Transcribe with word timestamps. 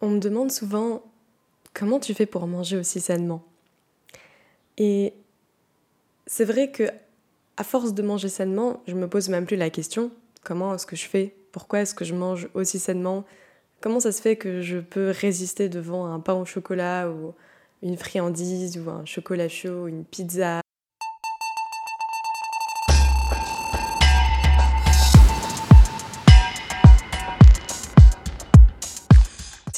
On 0.00 0.10
me 0.10 0.20
demande 0.20 0.50
souvent 0.52 1.02
comment 1.74 1.98
tu 1.98 2.14
fais 2.14 2.26
pour 2.26 2.46
manger 2.46 2.76
aussi 2.76 3.00
sainement? 3.00 3.42
Et 4.76 5.12
c'est 6.26 6.44
vrai 6.44 6.70
que 6.70 6.84
à 7.56 7.64
force 7.64 7.94
de 7.94 8.02
manger 8.02 8.28
sainement, 8.28 8.82
je 8.86 8.94
me 8.94 9.08
pose 9.08 9.28
même 9.28 9.46
plus 9.46 9.56
la 9.56 9.70
question 9.70 10.12
comment 10.44 10.74
est-ce 10.74 10.86
que 10.86 10.96
je 10.96 11.06
fais? 11.06 11.34
Pourquoi 11.52 11.80
est-ce 11.80 11.94
que 11.94 12.04
je 12.04 12.14
mange 12.14 12.48
aussi 12.54 12.78
sainement? 12.78 13.24
Comment 13.80 14.00
ça 14.00 14.12
se 14.12 14.22
fait 14.22 14.36
que 14.36 14.62
je 14.62 14.78
peux 14.78 15.10
résister 15.10 15.68
devant 15.68 16.06
un 16.06 16.20
pain 16.20 16.34
au 16.34 16.44
chocolat 16.44 17.10
ou 17.10 17.34
une 17.82 17.96
friandise 17.96 18.78
ou 18.78 18.88
un 18.90 19.04
chocolat 19.04 19.48
chaud, 19.48 19.86
une 19.86 20.04
pizza? 20.04 20.60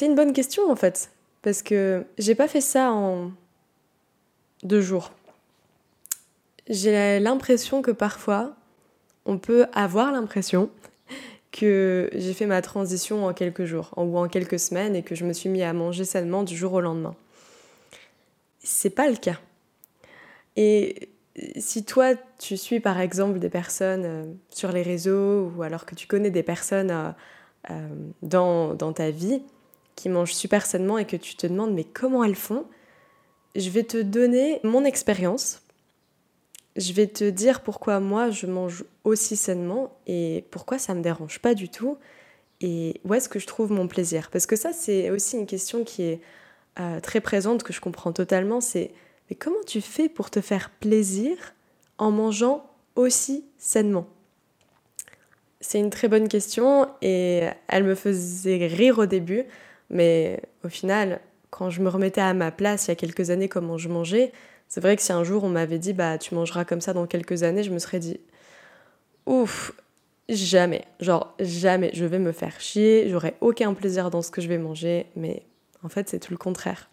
C'est 0.01 0.07
une 0.07 0.15
bonne 0.15 0.33
question 0.33 0.71
en 0.71 0.75
fait, 0.75 1.11
parce 1.43 1.61
que 1.61 2.07
j'ai 2.17 2.33
pas 2.33 2.47
fait 2.47 2.59
ça 2.59 2.91
en 2.91 3.33
deux 4.63 4.81
jours. 4.81 5.11
J'ai 6.67 7.19
l'impression 7.19 7.83
que 7.83 7.91
parfois, 7.91 8.55
on 9.27 9.37
peut 9.37 9.67
avoir 9.73 10.11
l'impression 10.11 10.71
que 11.51 12.09
j'ai 12.15 12.33
fait 12.33 12.47
ma 12.47 12.63
transition 12.63 13.27
en 13.27 13.33
quelques 13.35 13.65
jours 13.65 13.91
ou 13.95 14.17
en 14.17 14.27
quelques 14.27 14.57
semaines 14.57 14.95
et 14.95 15.03
que 15.03 15.13
je 15.13 15.23
me 15.23 15.33
suis 15.33 15.49
mis 15.49 15.61
à 15.61 15.71
manger 15.71 16.03
sainement 16.03 16.41
du 16.41 16.57
jour 16.57 16.73
au 16.73 16.81
lendemain. 16.81 17.13
C'est 18.57 18.89
pas 18.89 19.07
le 19.07 19.17
cas. 19.17 19.39
Et 20.55 21.09
si 21.57 21.85
toi, 21.85 22.15
tu 22.39 22.57
suis 22.57 22.79
par 22.79 22.99
exemple 22.99 23.37
des 23.37 23.51
personnes 23.51 24.05
euh, 24.05 24.25
sur 24.49 24.71
les 24.71 24.81
réseaux 24.81 25.51
ou 25.55 25.61
alors 25.61 25.85
que 25.85 25.93
tu 25.93 26.07
connais 26.07 26.31
des 26.31 26.41
personnes 26.41 26.89
euh, 26.89 27.11
euh, 27.69 27.87
dans, 28.23 28.73
dans 28.73 28.93
ta 28.93 29.11
vie, 29.11 29.43
qui 30.01 30.09
mangent 30.09 30.33
super 30.33 30.65
sainement 30.65 30.97
et 30.97 31.05
que 31.05 31.15
tu 31.15 31.35
te 31.35 31.45
demandes 31.45 31.75
mais 31.75 31.83
comment 31.83 32.23
elles 32.23 32.35
font, 32.35 32.65
je 33.55 33.69
vais 33.69 33.83
te 33.83 34.01
donner 34.01 34.59
mon 34.63 34.83
expérience. 34.83 35.61
Je 36.75 36.91
vais 36.93 37.05
te 37.05 37.29
dire 37.29 37.61
pourquoi 37.61 37.99
moi 37.99 38.31
je 38.31 38.47
mange 38.47 38.83
aussi 39.03 39.35
sainement 39.35 39.95
et 40.07 40.45
pourquoi 40.49 40.79
ça 40.79 40.95
me 40.95 41.03
dérange 41.03 41.37
pas 41.39 41.53
du 41.53 41.69
tout 41.69 41.97
et 42.61 42.99
où 43.05 43.13
est-ce 43.13 43.29
que 43.29 43.37
je 43.37 43.45
trouve 43.45 43.71
mon 43.71 43.87
plaisir. 43.87 44.31
Parce 44.31 44.47
que 44.47 44.55
ça 44.55 44.73
c'est 44.73 45.11
aussi 45.11 45.37
une 45.37 45.45
question 45.45 45.83
qui 45.83 46.01
est 46.03 46.21
euh, 46.79 46.99
très 46.99 47.21
présente 47.21 47.61
que 47.61 47.73
je 47.73 47.81
comprends 47.81 48.11
totalement. 48.11 48.59
C'est 48.59 48.91
mais 49.29 49.35
comment 49.35 49.63
tu 49.67 49.81
fais 49.81 50.09
pour 50.09 50.31
te 50.31 50.41
faire 50.41 50.71
plaisir 50.79 51.37
en 51.99 52.09
mangeant 52.09 52.65
aussi 52.95 53.45
sainement? 53.59 54.07
C'est 55.59 55.77
une 55.77 55.91
très 55.91 56.07
bonne 56.07 56.27
question 56.27 56.89
et 57.03 57.43
elle 57.67 57.83
me 57.83 57.93
faisait 57.93 58.65
rire 58.65 58.97
au 58.97 59.05
début 59.05 59.45
mais 59.91 60.41
au 60.63 60.69
final, 60.69 61.19
quand 61.49 61.69
je 61.69 61.81
me 61.81 61.89
remettais 61.89 62.21
à 62.21 62.33
ma 62.33 62.49
place 62.49 62.87
il 62.87 62.89
y 62.89 62.91
a 62.93 62.95
quelques 62.95 63.29
années, 63.29 63.49
comment 63.49 63.77
je 63.77 63.89
mangeais, 63.89 64.31
c'est 64.67 64.81
vrai 64.81 64.95
que 64.95 65.01
si 65.01 65.11
un 65.11 65.23
jour 65.23 65.43
on 65.43 65.49
m'avait 65.49 65.79
dit 65.79 65.93
bah 65.93 66.17
tu 66.17 66.33
mangeras 66.33 66.65
comme 66.65 66.81
ça 66.81 66.93
dans 66.93 67.05
quelques 67.05 67.43
années, 67.43 67.63
je 67.63 67.71
me 67.71 67.79
serais 67.79 67.99
dit 67.99 68.19
ouf, 69.25 69.73
jamais, 70.29 70.85
genre 70.99 71.35
jamais, 71.39 71.91
je 71.93 72.05
vais 72.05 72.19
me 72.19 72.31
faire 72.31 72.59
chier, 72.59 73.09
j'aurai 73.09 73.35
aucun 73.41 73.73
plaisir 73.73 74.09
dans 74.09 74.21
ce 74.21 74.31
que 74.31 74.41
je 74.41 74.47
vais 74.47 74.57
manger, 74.57 75.07
mais 75.15 75.43
en 75.83 75.89
fait 75.89 76.09
c'est 76.09 76.19
tout 76.19 76.31
le 76.31 76.37
contraire. 76.37 76.89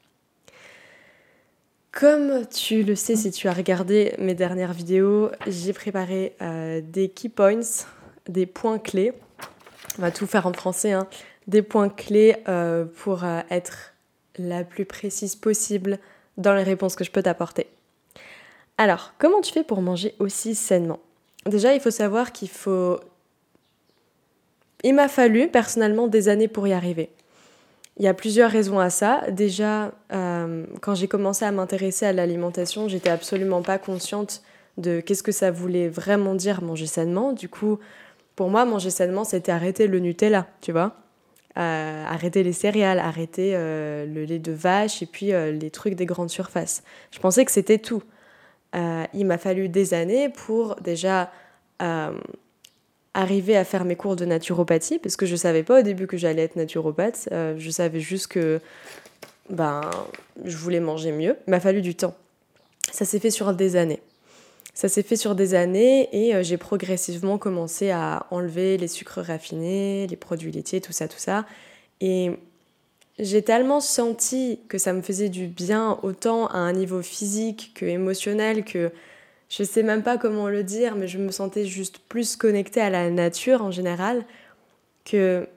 Comme 1.92 2.46
tu 2.46 2.82
le 2.82 2.94
sais 2.94 3.16
si 3.16 3.30
tu 3.30 3.48
as 3.48 3.52
regardé 3.52 4.14
mes 4.18 4.34
dernières 4.34 4.72
vidéos, 4.72 5.30
j'ai 5.46 5.72
préparé 5.72 6.34
euh, 6.42 6.80
des 6.84 7.08
key 7.08 7.28
points, 7.28 7.60
des 8.28 8.46
points 8.46 8.78
clés. 8.78 9.12
On 9.98 10.02
va 10.02 10.10
tout 10.10 10.26
faire 10.26 10.46
en 10.46 10.52
français, 10.52 10.92
hein 10.92 11.08
des 11.48 11.62
points 11.62 11.88
clés 11.88 12.36
euh, 12.46 12.84
pour 12.84 13.24
euh, 13.24 13.40
être 13.50 13.94
la 14.38 14.62
plus 14.62 14.84
précise 14.84 15.34
possible 15.34 15.98
dans 16.36 16.54
les 16.54 16.62
réponses 16.62 16.94
que 16.94 17.04
je 17.04 17.10
peux 17.10 17.22
t'apporter. 17.22 17.66
Alors, 18.76 19.14
comment 19.18 19.40
tu 19.40 19.52
fais 19.52 19.64
pour 19.64 19.82
manger 19.82 20.14
aussi 20.20 20.54
sainement? 20.54 21.00
Déjà, 21.46 21.74
il 21.74 21.80
faut 21.80 21.90
savoir 21.90 22.30
qu'il 22.32 22.48
faut... 22.48 23.00
Il 24.84 24.94
m'a 24.94 25.08
fallu 25.08 25.48
personnellement 25.48 26.06
des 26.06 26.28
années 26.28 26.46
pour 26.46 26.68
y 26.68 26.72
arriver. 26.72 27.10
Il 27.96 28.04
y 28.04 28.08
a 28.08 28.14
plusieurs 28.14 28.50
raisons 28.50 28.78
à 28.78 28.90
ça. 28.90 29.22
Déjà, 29.30 29.90
euh, 30.12 30.64
quand 30.80 30.94
j'ai 30.94 31.08
commencé 31.08 31.44
à 31.44 31.50
m'intéresser 31.50 32.06
à 32.06 32.12
l'alimentation, 32.12 32.88
j'étais 32.88 33.10
absolument 33.10 33.62
pas 33.62 33.78
consciente 33.78 34.42
de 34.76 35.00
qu'est-ce 35.00 35.24
que 35.24 35.32
ça 35.32 35.50
voulait 35.50 35.88
vraiment 35.88 36.36
dire 36.36 36.62
manger 36.62 36.86
sainement. 36.86 37.32
Du 37.32 37.48
coup, 37.48 37.80
pour 38.36 38.50
moi, 38.50 38.64
manger 38.64 38.90
sainement, 38.90 39.24
c'était 39.24 39.50
arrêter 39.50 39.88
le 39.88 39.98
Nutella, 39.98 40.46
tu 40.60 40.70
vois? 40.70 40.94
Arrêter 41.58 42.42
les 42.42 42.52
céréales, 42.52 42.98
arrêter 42.98 43.52
euh, 43.54 44.06
le 44.06 44.24
lait 44.24 44.38
de 44.38 44.52
vache 44.52 45.02
et 45.02 45.06
puis 45.06 45.32
euh, 45.32 45.50
les 45.50 45.70
trucs 45.70 45.94
des 45.94 46.06
grandes 46.06 46.30
surfaces. 46.30 46.82
Je 47.10 47.18
pensais 47.18 47.44
que 47.44 47.50
c'était 47.50 47.78
tout. 47.78 48.02
Euh, 48.76 49.04
il 49.14 49.26
m'a 49.26 49.38
fallu 49.38 49.68
des 49.68 49.94
années 49.94 50.28
pour 50.28 50.76
déjà 50.76 51.30
arriver 53.14 53.56
à 53.56 53.64
faire 53.64 53.84
mes 53.84 53.94
cours 53.94 54.16
de 54.16 54.24
naturopathie 54.24 54.98
parce 54.98 55.16
que 55.16 55.26
je 55.26 55.32
ne 55.32 55.36
savais 55.36 55.62
pas 55.62 55.78
au 55.78 55.82
début 55.82 56.08
que 56.08 56.16
j'allais 56.16 56.42
être 56.42 56.56
naturopathe. 56.56 57.28
je 57.30 57.70
savais 57.70 58.00
juste 58.00 58.26
que 58.26 58.60
ben, 59.48 59.80
je 60.44 60.56
voulais 60.56 60.80
manger 60.80 61.12
mieux. 61.12 61.36
Il 61.46 61.50
m'a 61.50 61.60
fallu 61.60 61.80
du 61.80 61.94
temps. 61.94 62.16
Ça 62.90 63.04
s'est 63.04 63.20
fait 63.20 63.30
sur 63.30 63.54
des 63.54 63.76
années. 63.76 64.00
Ça 64.78 64.88
s'est 64.88 65.02
fait 65.02 65.16
sur 65.16 65.34
des 65.34 65.56
années 65.56 66.08
et 66.12 66.36
euh, 66.36 66.44
j'ai 66.44 66.56
progressivement 66.56 67.36
commencé 67.36 67.90
à 67.90 68.28
enlever 68.30 68.76
les 68.76 68.86
sucres 68.86 69.20
raffinés, 69.20 70.06
les 70.06 70.14
produits 70.14 70.52
laitiers, 70.52 70.80
tout 70.80 70.92
ça, 70.92 71.08
tout 71.08 71.18
ça. 71.18 71.46
Et 72.00 72.30
j'ai 73.18 73.42
tellement 73.42 73.80
senti 73.80 74.60
que 74.68 74.78
ça 74.78 74.92
me 74.92 75.02
faisait 75.02 75.30
du 75.30 75.48
bien, 75.48 75.98
autant 76.04 76.46
à 76.46 76.58
un 76.58 76.72
niveau 76.74 77.02
physique 77.02 77.72
que 77.74 77.86
émotionnel, 77.86 78.64
que 78.64 78.92
je 79.48 79.64
sais 79.64 79.82
même 79.82 80.04
pas 80.04 80.16
comment 80.16 80.48
le 80.48 80.62
dire, 80.62 80.94
mais 80.94 81.08
je 81.08 81.18
me 81.18 81.32
sentais 81.32 81.64
juste 81.64 81.98
plus 81.98 82.36
connectée 82.36 82.80
à 82.80 82.88
la 82.88 83.10
nature 83.10 83.62
en 83.62 83.72
général, 83.72 84.24
que 85.04 85.48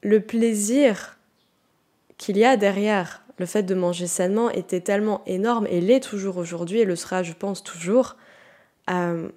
le 0.00 0.20
plaisir 0.20 1.18
qu'il 2.16 2.38
y 2.38 2.44
a 2.46 2.56
derrière 2.56 3.22
le 3.38 3.46
fait 3.46 3.62
de 3.62 3.74
manger 3.74 4.06
sainement 4.06 4.50
était 4.50 4.80
tellement 4.80 5.22
énorme 5.26 5.66
et 5.68 5.80
l'est 5.80 6.00
toujours 6.00 6.36
aujourd'hui 6.36 6.80
et 6.80 6.84
le 6.84 6.96
sera, 6.96 7.22
je 7.22 7.32
pense, 7.32 7.62
toujours, 7.62 8.16
euh, 8.90 9.28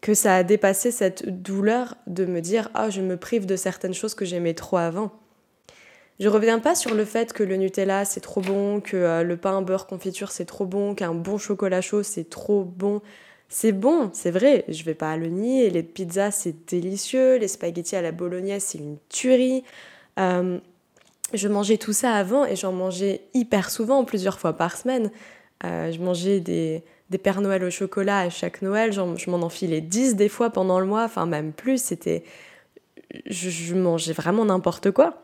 que 0.00 0.14
ça 0.14 0.36
a 0.36 0.42
dépassé 0.42 0.90
cette 0.90 1.42
douleur 1.42 1.96
de 2.06 2.24
me 2.24 2.40
dire 2.40 2.70
ah 2.74 2.90
je 2.90 3.00
me 3.00 3.16
prive 3.16 3.46
de 3.46 3.56
certaines 3.56 3.94
choses 3.94 4.14
que 4.14 4.24
j'aimais 4.24 4.54
trop 4.54 4.78
avant. 4.78 5.12
Je 6.20 6.28
reviens 6.28 6.58
pas 6.58 6.74
sur 6.74 6.94
le 6.94 7.04
fait 7.04 7.32
que 7.32 7.42
le 7.42 7.56
Nutella 7.56 8.04
c'est 8.04 8.20
trop 8.20 8.40
bon, 8.40 8.80
que 8.80 8.96
euh, 8.96 9.22
le 9.22 9.36
pain 9.36 9.62
beurre 9.62 9.86
confiture 9.86 10.30
c'est 10.30 10.44
trop 10.44 10.66
bon, 10.66 10.94
qu'un 10.94 11.14
bon 11.14 11.38
chocolat 11.38 11.80
chaud 11.80 12.02
c'est 12.02 12.28
trop 12.28 12.64
bon. 12.64 13.00
C'est 13.48 13.72
bon, 13.72 14.08
c'est 14.14 14.30
vrai, 14.30 14.64
je 14.68 14.82
vais 14.82 14.94
pas 14.94 15.14
le 15.18 15.26
nier. 15.26 15.68
Les 15.68 15.82
pizzas 15.82 16.30
c'est 16.30 16.66
délicieux, 16.66 17.36
les 17.36 17.48
spaghettis 17.48 17.96
à 17.96 18.02
la 18.02 18.12
bolognaise 18.12 18.64
c'est 18.64 18.78
une 18.78 18.96
tuerie. 19.08 19.62
Euh, 20.18 20.58
je 21.34 21.48
mangeais 21.48 21.78
tout 21.78 21.92
ça 21.92 22.14
avant 22.14 22.44
et 22.44 22.56
j'en 22.56 22.72
mangeais 22.72 23.22
hyper 23.34 23.70
souvent, 23.70 24.04
plusieurs 24.04 24.38
fois 24.38 24.52
par 24.54 24.76
semaine. 24.76 25.10
Euh, 25.64 25.92
je 25.92 26.00
mangeais 26.00 26.40
des, 26.40 26.82
des 27.10 27.20
Noël 27.40 27.62
au 27.64 27.70
chocolat 27.70 28.20
à 28.20 28.30
chaque 28.30 28.62
Noël, 28.62 28.92
je 28.92 29.30
m'en 29.30 29.42
enfilais 29.42 29.80
10 29.80 30.16
des 30.16 30.28
fois 30.28 30.50
pendant 30.50 30.80
le 30.80 30.86
mois, 30.86 31.04
enfin 31.04 31.26
même 31.26 31.52
plus, 31.52 31.82
c'était... 31.82 32.24
Je, 33.26 33.74
mangeais 33.74 34.14
vraiment 34.14 34.46
n'importe 34.46 34.90
quoi. 34.90 35.22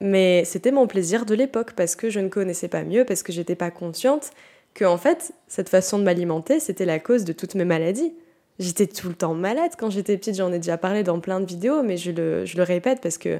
Mais 0.00 0.44
c'était 0.44 0.72
mon 0.72 0.88
plaisir 0.88 1.24
de 1.24 1.34
l'époque 1.34 1.74
parce 1.74 1.94
que 1.94 2.10
je 2.10 2.18
ne 2.18 2.28
connaissais 2.28 2.66
pas 2.66 2.82
mieux, 2.82 3.04
parce 3.04 3.22
que 3.22 3.32
j'étais 3.32 3.54
pas 3.54 3.70
consciente 3.70 4.30
que 4.74 4.84
en 4.84 4.98
fait, 4.98 5.32
cette 5.46 5.68
façon 5.68 5.98
de 5.98 6.02
m'alimenter, 6.02 6.58
c'était 6.58 6.84
la 6.84 6.98
cause 6.98 7.24
de 7.24 7.32
toutes 7.32 7.54
mes 7.54 7.64
maladies. 7.64 8.12
J'étais 8.58 8.88
tout 8.88 9.08
le 9.08 9.14
temps 9.14 9.34
malade 9.34 9.72
quand 9.78 9.90
j'étais 9.90 10.16
petite, 10.16 10.36
j'en 10.36 10.52
ai 10.52 10.58
déjà 10.58 10.76
parlé 10.76 11.04
dans 11.04 11.20
plein 11.20 11.40
de 11.40 11.46
vidéos, 11.46 11.84
mais 11.84 11.96
je 11.96 12.10
le 12.10 12.62
répète 12.62 13.00
parce 13.00 13.18
que 13.18 13.38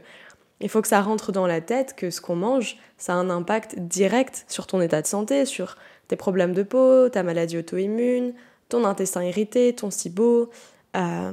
il 0.60 0.68
faut 0.68 0.82
que 0.82 0.88
ça 0.88 1.00
rentre 1.00 1.32
dans 1.32 1.46
la 1.46 1.60
tête 1.60 1.94
que 1.96 2.10
ce 2.10 2.20
qu'on 2.20 2.36
mange, 2.36 2.78
ça 2.96 3.14
a 3.14 3.16
un 3.16 3.30
impact 3.30 3.78
direct 3.78 4.44
sur 4.48 4.66
ton 4.66 4.80
état 4.80 5.02
de 5.02 5.06
santé, 5.06 5.44
sur 5.46 5.76
tes 6.08 6.16
problèmes 6.16 6.52
de 6.52 6.62
peau, 6.62 7.08
ta 7.08 7.22
maladie 7.22 7.58
auto-immune, 7.58 8.34
ton 8.68 8.84
intestin 8.84 9.24
irrité, 9.24 9.74
ton 9.74 9.90
SIBO. 9.90 10.50
Euh, 10.96 11.32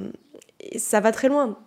ça 0.78 1.00
va 1.00 1.12
très 1.12 1.28
loin. 1.28 1.58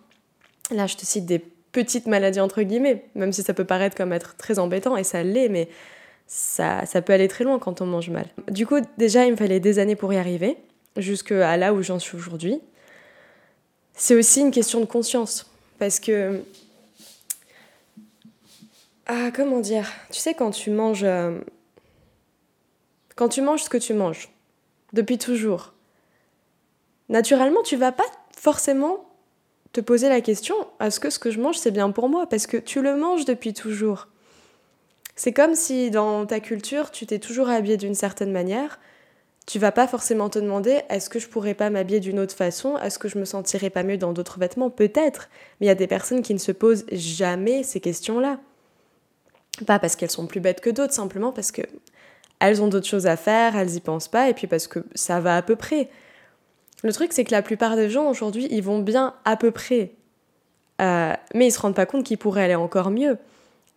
Là, 0.71 0.87
je 0.87 0.95
te 0.95 1.05
cite 1.05 1.25
des 1.25 1.39
petites 1.71 2.07
maladies 2.07 2.39
entre 2.39 2.61
guillemets, 2.61 3.05
même 3.15 3.33
si 3.33 3.43
ça 3.43 3.53
peut 3.53 3.65
paraître 3.65 3.95
comme 3.95 4.13
être 4.13 4.35
très 4.37 4.59
embêtant, 4.59 4.95
et 4.97 5.03
ça 5.03 5.23
l'est, 5.23 5.49
mais 5.49 5.69
ça, 6.27 6.85
ça 6.85 7.01
peut 7.01 7.13
aller 7.13 7.27
très 7.27 7.43
loin 7.43 7.59
quand 7.59 7.81
on 7.81 7.85
mange 7.85 8.09
mal. 8.09 8.27
Du 8.49 8.65
coup, 8.65 8.77
déjà, 8.97 9.25
il 9.25 9.31
me 9.31 9.37
fallait 9.37 9.59
des 9.59 9.79
années 9.79 9.95
pour 9.95 10.13
y 10.13 10.17
arriver, 10.17 10.57
jusqu'à 10.97 11.57
là 11.57 11.73
où 11.73 11.81
j'en 11.83 11.99
suis 11.99 12.15
aujourd'hui. 12.15 12.59
C'est 13.93 14.15
aussi 14.15 14.41
une 14.41 14.51
question 14.51 14.79
de 14.79 14.85
conscience, 14.85 15.51
parce 15.77 15.99
que 15.99 16.41
ah, 19.07 19.29
comment 19.33 19.59
dire? 19.59 19.91
Tu 20.11 20.19
sais, 20.19 20.33
quand 20.33 20.51
tu 20.51 20.71
manges. 20.71 21.03
Euh, 21.03 21.39
quand 23.15 23.29
tu 23.29 23.41
manges 23.41 23.63
ce 23.63 23.69
que 23.69 23.77
tu 23.77 23.93
manges, 23.93 24.29
depuis 24.93 25.17
toujours, 25.17 25.73
naturellement, 27.09 27.61
tu 27.63 27.77
vas 27.77 27.91
pas 27.91 28.03
forcément 28.35 29.05
te 29.71 29.81
poser 29.81 30.09
la 30.09 30.21
question 30.21 30.55
est-ce 30.79 30.99
que 30.99 31.09
ce 31.09 31.19
que 31.19 31.31
je 31.31 31.39
mange 31.39 31.57
c'est 31.57 31.71
bien 31.71 31.91
pour 31.91 32.09
moi 32.09 32.27
Parce 32.27 32.47
que 32.47 32.57
tu 32.57 32.81
le 32.81 32.95
manges 32.95 33.25
depuis 33.25 33.53
toujours. 33.53 34.07
C'est 35.15 35.33
comme 35.33 35.55
si 35.55 35.91
dans 35.91 36.25
ta 36.25 36.39
culture 36.39 36.91
tu 36.91 37.05
t'es 37.05 37.19
toujours 37.19 37.49
habillé 37.49 37.77
d'une 37.77 37.95
certaine 37.95 38.31
manière. 38.31 38.79
Tu 39.45 39.59
vas 39.59 39.71
pas 39.71 39.87
forcément 39.87 40.29
te 40.29 40.39
demander 40.39 40.81
est-ce 40.89 41.09
que 41.09 41.19
je 41.19 41.27
pourrais 41.27 41.53
pas 41.53 41.69
m'habiller 41.69 41.99
d'une 41.99 42.19
autre 42.19 42.35
façon? 42.35 42.77
Est-ce 42.79 42.97
que 42.97 43.07
je 43.07 43.19
me 43.19 43.25
sentirais 43.25 43.69
pas 43.69 43.83
mieux 43.83 43.97
dans 43.97 44.11
d'autres 44.11 44.39
vêtements? 44.39 44.69
Peut-être. 44.69 45.29
Mais 45.59 45.67
il 45.67 45.69
y 45.69 45.71
a 45.71 45.75
des 45.75 45.87
personnes 45.87 46.23
qui 46.23 46.33
ne 46.33 46.39
se 46.39 46.51
posent 46.51 46.85
jamais 46.91 47.63
ces 47.63 47.79
questions-là. 47.79 48.39
Pas 49.65 49.79
parce 49.79 49.95
qu'elles 49.95 50.11
sont 50.11 50.27
plus 50.27 50.39
bêtes 50.39 50.61
que 50.61 50.69
d'autres, 50.69 50.93
simplement 50.93 51.31
parce 51.31 51.51
que 51.51 51.61
elles 52.39 52.61
ont 52.61 52.67
d'autres 52.67 52.87
choses 52.87 53.07
à 53.07 53.15
faire, 53.15 53.55
elles 53.55 53.75
y 53.75 53.79
pensent 53.79 54.09
pas, 54.09 54.29
et 54.29 54.33
puis 54.33 54.47
parce 54.47 54.67
que 54.67 54.79
ça 54.93 55.19
va 55.19 55.37
à 55.37 55.41
peu 55.41 55.55
près. 55.55 55.89
Le 56.83 56.91
truc, 56.91 57.13
c'est 57.13 57.23
que 57.23 57.31
la 57.31 57.41
plupart 57.41 57.75
des 57.75 57.89
gens 57.89 58.09
aujourd'hui, 58.09 58.47
ils 58.51 58.61
vont 58.61 58.79
bien 58.79 59.13
à 59.23 59.37
peu 59.37 59.51
près. 59.51 59.91
Euh, 60.81 61.13
mais 61.33 61.47
ils 61.47 61.51
se 61.51 61.59
rendent 61.59 61.75
pas 61.75 61.85
compte 61.85 62.03
qu'ils 62.03 62.17
pourraient 62.17 62.43
aller 62.43 62.55
encore 62.55 62.91
mieux. 62.91 63.17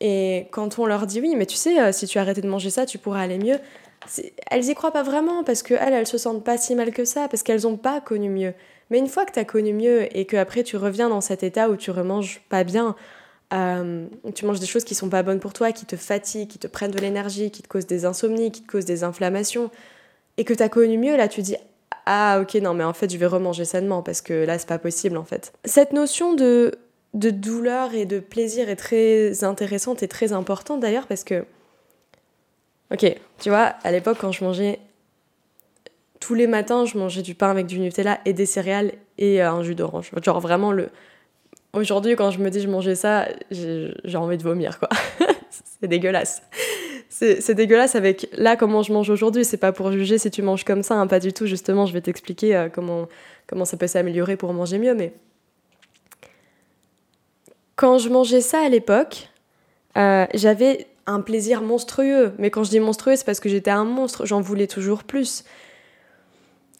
Et 0.00 0.48
quand 0.50 0.78
on 0.78 0.86
leur 0.86 1.06
dit 1.06 1.20
oui, 1.20 1.34
mais 1.36 1.46
tu 1.46 1.56
sais, 1.56 1.80
euh, 1.80 1.92
si 1.92 2.06
tu 2.06 2.18
arrêtais 2.18 2.40
de 2.40 2.48
manger 2.48 2.70
ça, 2.70 2.86
tu 2.86 2.98
pourrais 2.98 3.22
aller 3.22 3.38
mieux, 3.38 3.58
elles 4.50 4.68
y 4.68 4.74
croient 4.74 4.92
pas 4.92 5.02
vraiment 5.02 5.44
parce 5.44 5.62
qu'elles, 5.62 5.92
elles 5.92 6.06
se 6.06 6.18
sentent 6.18 6.44
pas 6.44 6.58
si 6.58 6.74
mal 6.74 6.92
que 6.92 7.04
ça, 7.04 7.28
parce 7.28 7.42
qu'elles 7.42 7.66
ont 7.66 7.76
pas 7.76 8.00
connu 8.00 8.28
mieux. 8.28 8.54
Mais 8.90 8.98
une 8.98 9.08
fois 9.08 9.24
que 9.24 9.32
tu 9.32 9.38
as 9.38 9.44
connu 9.44 9.72
mieux 9.72 10.16
et 10.16 10.24
que 10.24 10.36
après 10.36 10.62
tu 10.62 10.76
reviens 10.76 11.08
dans 11.08 11.20
cet 11.20 11.42
état 11.42 11.68
où 11.68 11.76
tu 11.76 11.90
remanges 11.90 12.40
pas 12.48 12.64
bien, 12.64 12.96
euh, 13.52 14.06
tu 14.34 14.44
manges 14.44 14.60
des 14.60 14.66
choses 14.66 14.84
qui 14.84 14.94
sont 14.94 15.08
pas 15.08 15.22
bonnes 15.22 15.40
pour 15.40 15.52
toi, 15.52 15.72
qui 15.72 15.86
te 15.86 15.96
fatiguent, 15.96 16.48
qui 16.48 16.58
te 16.58 16.66
prennent 16.66 16.90
de 16.90 16.98
l'énergie, 16.98 17.50
qui 17.50 17.62
te 17.62 17.68
causent 17.68 17.86
des 17.86 18.04
insomnies, 18.04 18.52
qui 18.52 18.62
te 18.62 18.70
causent 18.70 18.84
des 18.84 19.04
inflammations, 19.04 19.70
et 20.36 20.44
que 20.44 20.52
tu 20.52 20.62
as 20.62 20.68
connu 20.68 20.98
mieux, 20.98 21.16
là 21.16 21.28
tu 21.28 21.42
dis 21.42 21.56
ah 22.06 22.40
ok 22.40 22.54
non 22.56 22.74
mais 22.74 22.84
en 22.84 22.94
fait 22.94 23.12
je 23.12 23.18
vais 23.18 23.26
remanger 23.26 23.64
sainement 23.64 24.02
parce 24.02 24.22
que 24.22 24.32
là 24.44 24.58
c'est 24.58 24.68
pas 24.68 24.78
possible 24.78 25.16
en 25.16 25.24
fait. 25.24 25.52
Cette 25.64 25.92
notion 25.92 26.34
de, 26.34 26.72
de 27.14 27.30
douleur 27.30 27.94
et 27.94 28.06
de 28.06 28.18
plaisir 28.18 28.68
est 28.68 28.76
très 28.76 29.44
intéressante 29.44 30.02
et 30.02 30.08
très 30.08 30.32
importante 30.32 30.80
d'ailleurs 30.80 31.06
parce 31.06 31.24
que 31.24 31.44
ok 32.92 33.14
tu 33.38 33.48
vois 33.50 33.74
à 33.82 33.92
l'époque 33.92 34.18
quand 34.20 34.32
je 34.32 34.44
mangeais 34.44 34.78
tous 36.20 36.34
les 36.34 36.46
matins 36.46 36.84
je 36.84 36.96
mangeais 36.96 37.22
du 37.22 37.34
pain 37.34 37.50
avec 37.50 37.66
du 37.66 37.78
Nutella 37.78 38.20
et 38.24 38.32
des 38.32 38.46
céréales 38.46 38.92
et 39.18 39.42
un 39.42 39.62
jus 39.62 39.74
d'orange 39.74 40.10
genre 40.22 40.40
vraiment 40.40 40.72
le 40.72 40.88
Aujourd'hui, 41.74 42.16
quand 42.16 42.30
je 42.30 42.38
me 42.38 42.50
dis 42.50 42.60
je 42.60 42.68
mangeais 42.68 42.94
ça, 42.94 43.28
j'ai 43.50 44.16
envie 44.16 44.38
de 44.38 44.42
vomir, 44.42 44.78
quoi. 44.78 44.88
c'est 45.50 45.88
dégueulasse. 45.88 46.42
C'est 47.10 47.54
dégueulasse 47.54 47.94
avec 47.94 48.28
là 48.36 48.56
comment 48.56 48.82
je 48.82 48.92
mange 48.92 49.10
aujourd'hui. 49.10 49.44
C'est 49.44 49.56
pas 49.56 49.72
pour 49.72 49.90
juger 49.92 50.18
si 50.18 50.30
tu 50.30 50.40
manges 50.42 50.64
comme 50.64 50.82
ça, 50.82 50.94
hein, 50.94 51.06
pas 51.06 51.20
du 51.20 51.32
tout. 51.32 51.46
Justement, 51.46 51.84
je 51.84 51.92
vais 51.92 52.00
t'expliquer 52.00 52.54
euh, 52.54 52.68
comment, 52.68 53.08
comment 53.46 53.64
ça 53.64 53.76
peut 53.76 53.86
s'améliorer 53.86 54.36
pour 54.36 54.52
manger 54.52 54.78
mieux. 54.78 54.94
Mais 54.94 55.12
quand 57.76 57.98
je 57.98 58.08
mangeais 58.08 58.40
ça 58.40 58.60
à 58.60 58.68
l'époque, 58.68 59.30
euh, 59.96 60.26
j'avais 60.34 60.86
un 61.06 61.20
plaisir 61.20 61.60
monstrueux. 61.62 62.32
Mais 62.38 62.50
quand 62.50 62.64
je 62.64 62.70
dis 62.70 62.80
monstrueux, 62.80 63.16
c'est 63.16 63.26
parce 63.26 63.40
que 63.40 63.48
j'étais 63.48 63.70
un 63.70 63.84
monstre. 63.84 64.24
J'en 64.24 64.40
voulais 64.40 64.66
toujours 64.66 65.04
plus. 65.04 65.44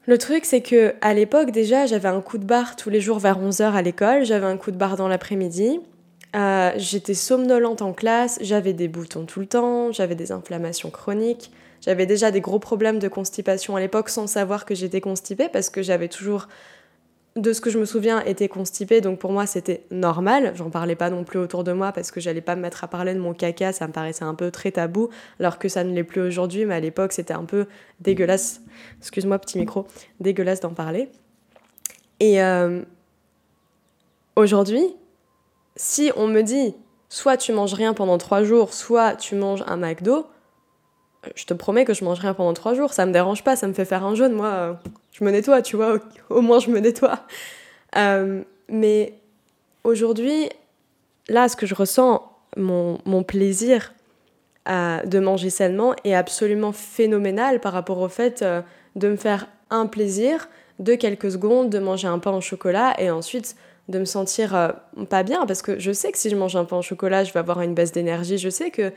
Le 0.08 0.16
truc, 0.16 0.46
c'est 0.46 0.62
que 0.62 0.94
à 1.02 1.12
l'époque, 1.12 1.50
déjà, 1.50 1.84
j'avais 1.84 2.08
un 2.08 2.22
coup 2.22 2.38
de 2.38 2.46
barre 2.46 2.76
tous 2.76 2.88
les 2.88 2.99
jours 2.99 3.19
vers 3.19 3.38
11h 3.38 3.72
à 3.72 3.82
l'école, 3.82 4.25
j'avais 4.25 4.46
un 4.46 4.56
coup 4.56 4.70
de 4.70 4.78
barre 4.78 4.96
dans 4.96 5.06
l'après-midi, 5.06 5.81
euh, 6.34 6.70
j'étais 6.76 7.12
somnolente 7.12 7.82
en 7.82 7.93
classe, 7.93 8.38
j'avais 8.40 8.72
des 8.72 8.88
boutons 8.88 9.26
tout 9.26 9.40
le 9.40 9.44
temps, 9.44 9.93
j'avais 9.93 10.14
des 10.14 10.32
inflammations 10.32 10.88
chroniques, 10.88 11.50
j'avais 11.82 12.06
déjà 12.06 12.31
des 12.31 12.40
gros 12.40 12.58
problèmes 12.58 12.99
de 12.99 13.08
constipation 13.08 13.76
à 13.76 13.81
l'époque 13.81 14.08
sans 14.08 14.26
savoir 14.26 14.64
que 14.64 14.75
j'étais 14.75 15.02
constipée 15.02 15.50
parce 15.52 15.69
que 15.69 15.82
j'avais 15.82 16.08
toujours 16.08 16.49
de 17.40 17.52
ce 17.52 17.61
que 17.61 17.70
je 17.70 17.79
me 17.79 17.85
souviens, 17.85 18.20
était 18.25 18.49
constipée, 18.49 19.00
donc 19.00 19.19
pour 19.19 19.32
moi 19.32 19.46
c'était 19.46 19.85
normal. 19.90 20.52
J'en 20.56 20.70
parlais 20.70 20.94
pas 20.94 21.11
non 21.11 21.25
plus 21.25 21.38
autour 21.38 21.64
de 21.64 21.73
moi 21.73 21.93
parce 21.93 22.11
que 22.11 22.20
j'allais 22.20 22.40
pas 22.40 22.56
me 22.56 22.62
mettre 22.62 22.85
à 22.85 22.88
parler 22.88 23.14
de 23.14 23.20
mon 23.20 23.35
caca, 23.35 23.73
ça 23.73 23.87
me 23.87 23.93
paraissait 23.93 24.25
un 24.25 24.35
peu 24.35 24.50
très 24.50 24.73
tabou, 24.73 25.08
alors 25.40 25.58
que 25.58 25.69
ça 25.69 25.85
ne 25.85 25.94
l'est 25.94 26.05
plus 26.05 26.20
aujourd'hui, 26.20 26.64
mais 26.67 26.75
à 26.75 26.81
l'époque 26.81 27.12
c'était 27.12 27.35
un 27.35 27.44
peu 27.44 27.67
dégueulasse. 28.00 28.61
Excuse-moi, 28.99 29.38
petit 29.38 29.58
micro, 29.58 29.87
dégueulasse 30.20 30.61
d'en 30.61 30.75
parler. 30.75 31.08
Et 32.20 32.43
euh, 32.43 32.82
aujourd'hui, 34.37 34.85
si 35.76 36.11
on 36.17 36.26
me 36.26 36.43
dit 36.43 36.75
soit 37.08 37.37
tu 37.37 37.52
manges 37.52 37.75
rien 37.75 37.94
pendant 37.94 38.19
trois 38.19 38.43
jours, 38.43 38.75
soit 38.75 39.14
tu 39.14 39.35
manges 39.35 39.64
un 39.67 39.76
McDo, 39.76 40.26
je 41.35 41.44
te 41.44 41.55
promets 41.55 41.85
que 41.85 41.94
je 41.94 42.05
mange 42.05 42.20
rien 42.20 42.35
pendant 42.35 42.55
trois 42.55 42.75
jours, 42.75 42.93
ça 42.93 43.06
me 43.06 43.12
dérange 43.12 43.43
pas, 43.44 43.56
ça 43.56 43.67
me 43.67 43.73
fait 43.73 43.85
faire 43.85 44.05
un 44.05 44.15
jeûne, 44.15 44.32
moi, 44.32 44.47
euh, 44.47 44.73
je 45.12 45.25
me 45.25 45.31
nettoie, 45.31 45.62
tu 45.62 45.76
vois, 45.76 45.99
au, 46.31 46.41
moins 46.41 46.61
je 46.61 46.70
me 46.70 46.79
nettoie. 46.79 47.20
Euh, 47.97 48.43
mais 48.69 49.15
aujourd'hui, 49.85 50.49
là, 51.29 51.49
ce 51.49 51.56
que 51.56 51.67
je 51.67 51.75
ressens, 51.75 52.23
mon, 52.56 52.99
mon 53.05 53.23
plaisir 53.23 53.94
euh, 54.69 55.03
de 55.03 55.19
manger 55.19 55.50
sainement 55.50 55.94
est 56.05 56.15
absolument 56.15 56.73
phénoménal 56.73 57.61
par 57.61 57.73
rapport 57.73 57.99
au 57.99 58.09
fait 58.09 58.44
de 58.97 59.09
me 59.09 59.17
faire 59.17 59.49
un 59.71 59.87
plaisir 59.87 60.49
de 60.79 60.94
quelques 60.94 61.32
secondes, 61.32 61.71
de 61.71 61.79
manger 61.79 62.09
un 62.09 62.19
pain 62.19 62.32
au 62.32 62.41
chocolat 62.41 62.94
et 62.99 63.11
ensuite 63.11 63.56
de 63.88 63.99
me 63.99 64.05
sentir 64.05 64.75
pas 65.09 65.23
bien. 65.23 65.47
Parce 65.47 65.62
que 65.62 65.79
je 65.79 65.93
sais 65.93 66.12
que 66.12 66.19
si 66.19 66.31
je 66.31 66.37
mange 66.37 66.56
un 66.56 66.64
pain 66.64 66.76
au 66.76 66.82
chocolat, 66.82 67.25
je 67.25 67.32
vais 67.32 67.41
avoir 67.41 67.61
une 67.62 67.75
baisse 67.75 67.93
d'énergie, 67.93 68.38
je 68.38 68.50
sais 68.50 68.71
que 68.71 68.93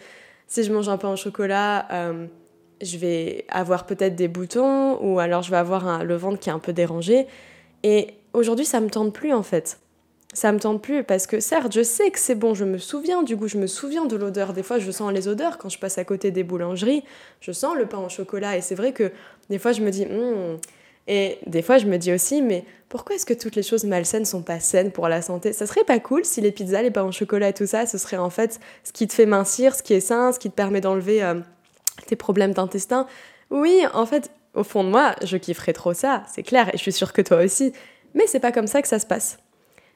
si 0.51 0.63
je 0.63 0.73
mange 0.73 0.89
un 0.89 0.97
pain 0.97 1.09
au 1.13 1.15
chocolat, 1.15 1.87
euh, 1.93 2.25
je 2.81 2.97
vais 2.97 3.45
avoir 3.47 3.85
peut-être 3.85 4.17
des 4.17 4.27
boutons 4.27 4.97
ou 5.01 5.17
alors 5.19 5.43
je 5.43 5.49
vais 5.49 5.55
avoir 5.55 6.03
le 6.03 6.15
ventre 6.15 6.39
qui 6.39 6.49
est 6.49 6.51
un 6.51 6.59
peu 6.59 6.73
dérangé. 6.73 7.25
Et 7.83 8.15
aujourd'hui, 8.33 8.65
ça 8.65 8.81
me 8.81 8.89
tente 8.89 9.13
plus 9.13 9.31
en 9.31 9.43
fait. 9.43 9.79
Ça 10.33 10.51
me 10.51 10.59
tente 10.59 10.81
plus 10.81 11.05
parce 11.05 11.25
que 11.25 11.39
certes, 11.39 11.73
je 11.73 11.83
sais 11.83 12.11
que 12.11 12.19
c'est 12.19 12.35
bon, 12.35 12.53
je 12.53 12.65
me 12.65 12.77
souviens 12.77 13.23
du 13.23 13.37
goût, 13.37 13.47
je 13.47 13.57
me 13.57 13.65
souviens 13.65 14.05
de 14.05 14.17
l'odeur. 14.17 14.51
Des 14.51 14.61
fois, 14.61 14.77
je 14.77 14.91
sens 14.91 15.13
les 15.13 15.29
odeurs 15.29 15.57
quand 15.57 15.69
je 15.69 15.79
passe 15.79 15.97
à 15.97 16.03
côté 16.03 16.31
des 16.31 16.43
boulangeries. 16.43 17.05
Je 17.39 17.53
sens 17.53 17.77
le 17.77 17.85
pain 17.85 17.99
au 17.99 18.09
chocolat 18.09 18.57
et 18.57 18.61
c'est 18.61 18.75
vrai 18.75 18.91
que 18.91 19.09
des 19.49 19.57
fois, 19.57 19.71
je 19.71 19.81
me 19.81 19.89
dis, 19.89 20.05
hmm, 20.05 20.57
et 21.07 21.39
des 21.47 21.61
fois, 21.61 21.77
je 21.77 21.85
me 21.85 21.97
dis 21.97 22.13
aussi, 22.13 22.41
mais 22.41 22.65
pourquoi 22.89 23.15
est-ce 23.15 23.25
que 23.25 23.33
toutes 23.33 23.55
les 23.55 23.63
choses 23.63 23.85
malsaines 23.85 24.25
sont 24.25 24.41
pas 24.41 24.59
saines 24.59 24.91
pour 24.91 25.07
la 25.07 25.21
santé? 25.21 25.53
Ça 25.53 25.65
serait 25.65 25.83
pas 25.83 25.99
cool 25.99 26.25
si 26.25 26.41
les 26.41 26.51
pizzas, 26.51 26.81
les 26.81 26.91
pains 26.91 27.03
au 27.03 27.11
chocolat 27.11 27.49
et 27.49 27.53
tout 27.53 27.65
ça, 27.65 27.85
ce 27.85 27.97
serait 27.97 28.17
en 28.17 28.29
fait 28.29 28.59
ce 28.83 28.91
qui 28.91 29.07
te 29.07 29.13
fait 29.13 29.25
mincir, 29.25 29.75
ce 29.75 29.83
qui 29.83 29.93
est 29.93 30.01
sain, 30.01 30.31
ce 30.31 30.39
qui 30.39 30.49
te 30.49 30.55
permet 30.55 30.81
d'enlever 30.81 31.23
euh, 31.23 31.35
tes 32.07 32.15
problèmes 32.15 32.53
d'intestin? 32.53 33.07
Oui, 33.49 33.83
en 33.93 34.05
fait, 34.05 34.31
au 34.53 34.63
fond 34.63 34.83
de 34.83 34.89
moi, 34.89 35.15
je 35.23 35.37
kifferais 35.37 35.73
trop 35.73 35.93
ça, 35.93 36.23
c'est 36.33 36.43
clair, 36.43 36.69
et 36.69 36.77
je 36.77 36.81
suis 36.81 36.91
sûre 36.91 37.13
que 37.13 37.21
toi 37.21 37.43
aussi. 37.43 37.73
Mais 38.13 38.27
c'est 38.27 38.39
pas 38.39 38.51
comme 38.51 38.67
ça 38.67 38.81
que 38.81 38.87
ça 38.87 38.99
se 38.99 39.05
passe. 39.05 39.37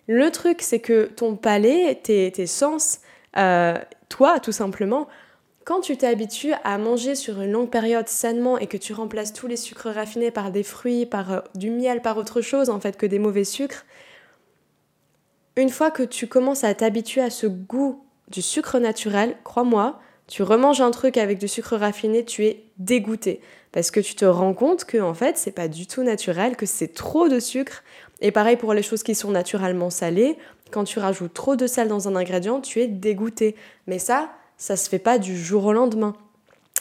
Le 0.08 0.30
truc, 0.32 0.62
c'est 0.62 0.80
que 0.80 1.06
ton 1.06 1.36
palais, 1.36 2.00
tes, 2.02 2.32
tes 2.32 2.48
sens, 2.48 3.00
euh, 3.38 3.78
toi, 4.08 4.40
tout 4.40 4.52
simplement, 4.52 5.08
quand 5.66 5.82
tu 5.82 5.98
t'habitues 5.98 6.54
à 6.64 6.78
manger 6.78 7.16
sur 7.16 7.42
une 7.42 7.52
longue 7.52 7.72
période 7.72 8.08
sainement 8.08 8.60
et 8.60 8.68
que 8.68 8.78
tu 8.78 8.94
remplaces 8.94 9.34
tous 9.34 9.48
les 9.48 9.58
sucres 9.58 9.90
raffinés 9.90 10.30
par 10.30 10.52
des 10.52 10.64
fruits, 10.64 11.08
par 11.08 11.34
euh, 11.34 11.40
du 11.56 11.72
miel, 11.72 12.02
par 12.02 12.18
autre 12.18 12.42
chose 12.42 12.70
en 12.70 12.80
fait 12.80 12.96
que 12.96 13.08
des 13.08 13.20
mauvais 13.20 13.44
sucres, 13.44 13.84
une 15.58 15.70
fois 15.70 15.90
que 15.90 16.04
tu 16.04 16.28
commences 16.28 16.64
à 16.64 16.74
t'habituer 16.74 17.22
à 17.22 17.32
ce 17.32 17.48
goût 17.48 18.06
du 18.30 18.42
sucre 18.42 18.78
naturel, 18.80 19.38
crois-moi, 19.44 20.00
tu 20.28 20.44
remanges 20.44 20.82
un 20.82 20.92
truc 20.92 21.18
avec 21.18 21.40
du 21.40 21.48
sucre 21.48 21.76
raffiné, 21.76 22.24
tu 22.24 22.46
es 22.46 22.64
dégoûté 22.78 23.42
parce 23.72 23.92
que 23.92 24.00
tu 24.00 24.16
te 24.16 24.26
rends 24.26 24.54
compte 24.54 24.86
que 24.86 25.00
en 25.00 25.14
fait, 25.14 25.38
c'est 25.38 25.52
pas 25.52 25.68
du 25.68 25.88
tout 25.88 26.04
naturel, 26.04 26.56
que 26.56 26.66
c'est 26.66 26.94
trop 26.94 27.28
de 27.28 27.40
sucre 27.40 27.84
et 28.22 28.32
pareil 28.32 28.56
pour 28.56 28.74
les 28.74 28.84
choses 28.84 29.04
qui 29.04 29.16
sont 29.16 29.32
naturellement 29.32 29.90
salées, 29.90 30.38
quand 30.72 30.84
tu 30.84 31.00
rajoutes 31.00 31.34
trop 31.34 31.56
de 31.56 31.68
sel 31.68 31.88
dans 31.88 32.08
un 32.08 32.16
ingrédient, 32.16 32.62
tu 32.62 32.82
es 32.82 32.88
dégoûté. 32.88 33.56
Mais 33.88 34.00
ça, 34.00 34.30
ça 34.58 34.78
se 34.78 34.90
fait 34.90 35.00
pas 35.00 35.18
du 35.18 35.38
jour 35.38 35.66
au 35.66 35.74
lendemain. 35.74 36.16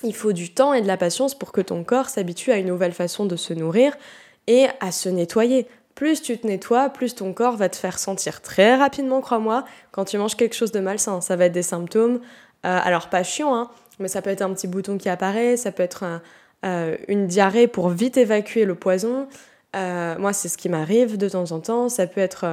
Il 0.03 0.15
faut 0.15 0.33
du 0.33 0.53
temps 0.53 0.75
et 0.75 0.83
de 0.83 0.87
la 0.87 0.97
patience 0.97 1.35
pour 1.35 1.53
que 1.53 1.61
ton 1.61 1.85
corps 1.85 2.09
s'habitue 2.09 2.53
à 2.53 2.59
une 2.59 2.67
nouvelle 2.67 2.93
façon 2.93 3.27
de 3.27 3.37
se 3.37 3.55
nourrir 3.55 3.97
et 4.47 4.67
à 4.81 4.93
se 4.93 5.09
nettoyer. 5.09 5.67
Plus 5.95 6.21
tu 6.21 6.37
te 6.37 6.47
nettoies, 6.47 6.89
plus 6.91 7.15
ton 7.15 7.33
corps 7.33 7.57
va 7.57 7.69
te 7.69 7.77
faire 7.77 7.99
sentir 7.99 8.43
très 8.43 8.75
rapidement, 8.75 9.21
crois-moi, 9.21 9.65
quand 9.93 10.05
tu 10.05 10.19
manges 10.19 10.37
quelque 10.37 10.55
chose 10.55 10.73
de 10.73 10.81
malsain. 10.81 11.21
Ça 11.21 11.37
va 11.37 11.47
être 11.47 11.53
des 11.53 11.63
symptômes, 11.63 12.21
euh, 12.67 12.81
alors 12.83 13.09
pas 13.09 13.23
chiant, 13.23 13.55
hein, 13.55 13.71
mais 14.01 14.09
ça 14.09 14.21
peut 14.21 14.31
être 14.31 14.43
un 14.43 14.53
petit 14.53 14.67
bouton 14.67 14.99
qui 14.99 15.09
apparaît, 15.09 15.57
ça 15.57 15.71
peut 15.71 15.85
être 15.85 16.21
euh, 16.65 16.97
une 17.07 17.27
diarrhée 17.27 17.69
pour 17.69 17.91
vite 17.91 18.17
évacuer 18.17 18.65
le 18.65 18.75
poison. 18.75 19.29
Euh, 19.77 20.19
moi, 20.19 20.33
c'est 20.33 20.49
ce 20.49 20.59
qui 20.59 20.69
m'arrive 20.69 21.17
de 21.17 21.29
temps 21.29 21.53
en 21.53 21.61
temps. 21.61 21.89
Ça 21.89 22.07
peut 22.07 22.21
être 22.21 22.45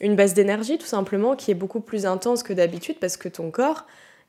une 0.00 0.16
baisse 0.16 0.34
d'énergie, 0.34 0.78
tout 0.78 0.86
simplement, 0.86 1.36
qui 1.36 1.50
est 1.50 1.54
beaucoup 1.54 1.80
plus 1.80 2.06
intense 2.06 2.42
que 2.42 2.52
d'habitude 2.52 2.96
parce 2.98 3.16
que 3.16 3.28
ton 3.28 3.50
corps, 3.50 3.86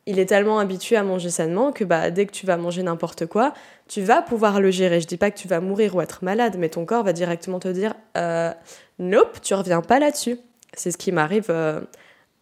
il 0.08 0.20
est 0.20 0.28
tellement 0.28 0.60
habitué 0.60 0.96
à 0.96 1.04
manger 1.04 1.30
sainement 1.30 1.72
que 1.72 1.84
bah, 1.84 2.12
dès 2.12 2.26
que 2.26 2.32
tu 2.32 2.46
vas 2.46 2.58
manger 2.58 2.84
n'importe 2.84 3.26
quoi, 3.26 3.54
tu 3.88 4.02
vas 4.02 4.22
pouvoir 4.22 4.62
le 4.62 4.70
gérer. 4.70 5.02
Je 5.02 5.08
dis 5.08 5.18
pas 5.18 5.32
que 5.32 5.38
tu 5.38 5.48
vas 5.48 5.60
mourir 5.60 5.96
ou 5.96 6.02
être 6.02 6.24
malade, 6.24 6.58
mais 6.60 6.70
ton 6.70 6.86
corps 6.86 7.04
va 7.04 7.14
directement 7.14 7.60
te 7.60 7.68
dire 7.68 7.96
euh, 8.18 8.52
Nope, 9.00 9.42
tu 9.42 9.54
reviens 9.54 9.82
pas 9.82 10.00
là-dessus. 10.00 10.38
C'est 10.74 10.92
ce 10.92 10.98
qui 10.98 11.12
m'arrive 11.12 11.48
euh, 11.50 11.82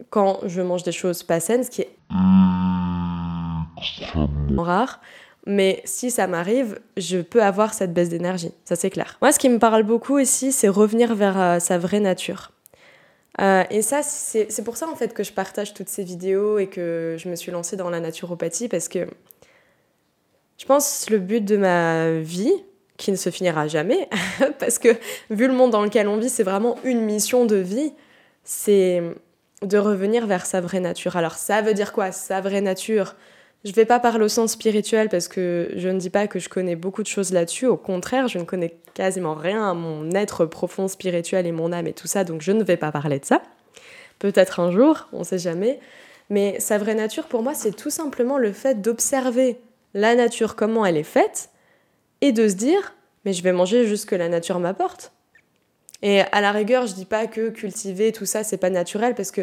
quand 0.10 0.40
je 0.46 0.62
mange 0.62 0.84
des 0.84 0.92
choses 0.92 1.24
pas 1.24 1.40
saines, 1.40 1.64
ce 1.64 1.70
qui 1.70 1.82
est 1.82 1.96
rare. 4.58 5.00
Mais 5.46 5.82
si 5.84 6.10
ça 6.10 6.28
m'arrive, 6.28 6.80
je 6.96 7.20
peux 7.20 7.44
avoir 7.44 7.74
cette 7.74 7.94
baisse 7.94 8.10
d'énergie, 8.10 8.52
ça 8.64 8.76
c'est 8.76 8.90
clair. 8.90 9.18
Moi, 9.22 9.32
ce 9.32 9.40
qui 9.40 9.50
me 9.50 9.60
parle 9.60 9.84
beaucoup 9.84 10.20
ici, 10.20 10.54
c'est 10.54 10.70
revenir 10.70 11.16
vers 11.16 11.40
euh, 11.40 11.60
sa 11.60 11.78
vraie 11.78 12.00
nature. 12.00 12.52
Euh, 13.42 13.64
et 13.72 13.82
ça, 13.82 14.02
c'est 14.04 14.64
pour 14.64 14.78
ça 14.78 14.88
en 14.88 14.96
fait 14.96 15.14
que 15.14 15.24
je 15.24 15.34
partage 15.34 15.74
toutes 15.74 15.90
ces 15.90 16.04
vidéos 16.04 16.60
et 16.60 16.68
que 16.68 17.16
je 17.18 17.30
me 17.30 17.36
suis 17.36 17.52
lancée 17.52 17.76
dans 17.76 17.90
la 17.90 18.00
naturopathie 18.00 18.68
parce 18.68 18.88
que 18.88 19.08
je 20.58 20.66
pense 20.66 21.10
le 21.10 21.18
but 21.18 21.44
de 21.44 21.58
ma 21.58 22.12
vie, 22.20 22.54
qui 22.98 23.12
ne 23.12 23.16
se 23.16 23.30
finira 23.32 23.68
jamais, 23.68 24.08
parce 24.60 24.80
que 24.80 24.90
vu 25.30 25.48
le 25.48 25.54
monde 25.54 25.72
dans 25.72 25.82
lequel 25.82 26.08
on 26.08 26.18
vit, 26.18 26.30
c'est 26.30 26.44
vraiment 26.44 26.78
une 26.84 27.02
mission 27.02 27.46
de 27.46 27.56
vie, 27.56 27.92
c'est 28.44 29.02
de 29.62 29.78
revenir 29.78 30.28
vers 30.28 30.46
sa 30.46 30.62
vraie 30.62 30.80
nature. 30.80 31.16
Alors 31.18 31.34
ça 31.34 31.62
veut 31.62 31.74
dire 31.74 31.92
quoi, 31.92 32.12
sa 32.12 32.40
vraie 32.40 32.62
nature 32.62 33.16
Je 33.64 33.70
ne 33.70 33.76
vais 33.76 33.86
pas 33.86 34.00
parler 34.00 34.26
au 34.26 34.30
sens 34.30 34.52
spirituel 34.52 35.08
parce 35.08 35.30
que 35.30 35.72
je 35.76 35.88
ne 35.88 35.98
dis 35.98 36.10
pas 36.10 36.28
que 36.28 36.38
je 36.38 36.50
connais 36.50 36.76
beaucoup 36.76 37.02
de 37.02 37.08
choses 37.08 37.32
là-dessus, 37.32 37.66
au 37.66 37.78
contraire, 37.78 38.28
je 38.28 38.38
ne 38.38 38.44
connais 38.44 38.76
quasiment 38.94 39.36
rien 39.36 39.70
à 39.70 39.74
mon 39.74 40.12
être 40.12 40.46
profond 40.46 40.90
spirituel 40.90 41.48
et 41.48 41.54
mon 41.54 41.72
âme 41.72 41.88
et 41.88 41.94
tout 41.94 42.08
ça, 42.08 42.26
donc 42.26 42.42
je 42.42 42.52
ne 42.52 42.64
vais 42.64 42.76
pas 42.76 42.92
parler 42.92 43.20
de 43.20 43.26
ça. 43.26 43.42
Peut-être 44.20 44.60
un 44.60 44.72
jour, 44.72 45.08
on 45.14 45.20
ne 45.20 45.24
sait 45.24 45.40
jamais. 45.40 45.80
Mais 46.30 46.60
sa 46.60 46.78
vraie 46.78 46.96
nature, 46.96 47.28
pour 47.28 47.42
moi, 47.42 47.54
c'est 47.54 47.72
tout 47.72 47.90
simplement 47.90 48.38
le 48.38 48.52
fait 48.52 48.82
d'observer 48.82 49.58
la 49.94 50.16
nature, 50.16 50.56
comment 50.56 50.86
elle 50.86 50.98
est 50.98 51.04
faite, 51.04 51.50
et 52.22 52.32
de 52.32 52.48
se 52.48 52.56
dire, 52.56 52.94
mais 53.24 53.34
je 53.34 53.44
vais 53.44 53.54
manger 53.54 53.86
juste 53.86 54.04
ce 54.04 54.08
que 54.08 54.16
la 54.16 54.30
nature 54.30 54.60
m'apporte. 54.60 55.14
Et 56.02 56.20
à 56.20 56.42
la 56.42 56.52
rigueur, 56.52 56.86
je 56.86 56.94
dis 56.94 57.06
pas 57.06 57.28
que 57.28 57.50
cultiver 57.50 58.12
tout 58.12 58.26
ça, 58.26 58.44
c'est 58.44 58.58
pas 58.58 58.70
naturel, 58.70 59.16
parce 59.16 59.32
que 59.32 59.42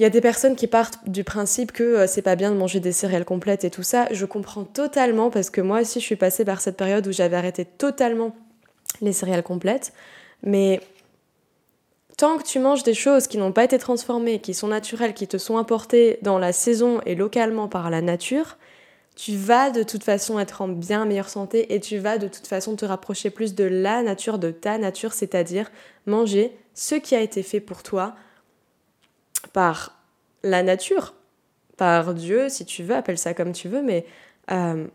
il 0.00 0.02
y 0.02 0.06
a 0.06 0.10
des 0.10 0.22
personnes 0.22 0.56
qui 0.56 0.66
partent 0.66 0.98
du 1.06 1.24
principe 1.24 1.72
que 1.72 1.82
euh, 1.82 2.06
c'est 2.06 2.22
pas 2.22 2.34
bien 2.34 2.50
de 2.50 2.56
manger 2.56 2.80
des 2.80 2.90
céréales 2.90 3.26
complètes 3.26 3.64
et 3.64 3.70
tout 3.70 3.82
ça. 3.82 4.08
Je 4.10 4.24
comprends 4.24 4.64
totalement 4.64 5.28
parce 5.28 5.50
que 5.50 5.60
moi 5.60 5.82
aussi 5.82 6.00
je 6.00 6.06
suis 6.06 6.16
passée 6.16 6.46
par 6.46 6.62
cette 6.62 6.78
période 6.78 7.06
où 7.06 7.12
j'avais 7.12 7.36
arrêté 7.36 7.66
totalement 7.66 8.34
les 9.02 9.12
céréales 9.12 9.42
complètes. 9.42 9.92
Mais 10.42 10.80
tant 12.16 12.38
que 12.38 12.44
tu 12.44 12.60
manges 12.60 12.82
des 12.82 12.94
choses 12.94 13.26
qui 13.26 13.36
n'ont 13.36 13.52
pas 13.52 13.62
été 13.62 13.76
transformées, 13.76 14.38
qui 14.38 14.54
sont 14.54 14.68
naturelles, 14.68 15.12
qui 15.12 15.28
te 15.28 15.36
sont 15.36 15.58
apportées 15.58 16.18
dans 16.22 16.38
la 16.38 16.54
saison 16.54 17.02
et 17.04 17.14
localement 17.14 17.68
par 17.68 17.90
la 17.90 18.00
nature, 18.00 18.56
tu 19.16 19.36
vas 19.36 19.70
de 19.70 19.82
toute 19.82 20.02
façon 20.02 20.38
être 20.38 20.62
en 20.62 20.68
bien 20.68 21.04
meilleure 21.04 21.28
santé 21.28 21.74
et 21.74 21.80
tu 21.80 21.98
vas 21.98 22.16
de 22.16 22.28
toute 22.28 22.46
façon 22.46 22.74
te 22.74 22.86
rapprocher 22.86 23.28
plus 23.28 23.54
de 23.54 23.64
la 23.64 24.02
nature, 24.02 24.38
de 24.38 24.50
ta 24.50 24.78
nature, 24.78 25.12
c'est-à-dire 25.12 25.70
manger 26.06 26.56
ce 26.72 26.94
qui 26.94 27.14
a 27.14 27.20
été 27.20 27.42
fait 27.42 27.60
pour 27.60 27.82
toi 27.82 28.14
par 29.48 29.96
la 30.42 30.62
nature, 30.62 31.14
par 31.76 32.14
Dieu, 32.14 32.48
si 32.48 32.64
tu 32.64 32.82
veux, 32.82 32.94
appelle 32.94 33.18
ça 33.18 33.34
comme 33.34 33.52
tu 33.52 33.68
veux, 33.68 33.82
mais 33.82 34.04
euh, 34.50 34.86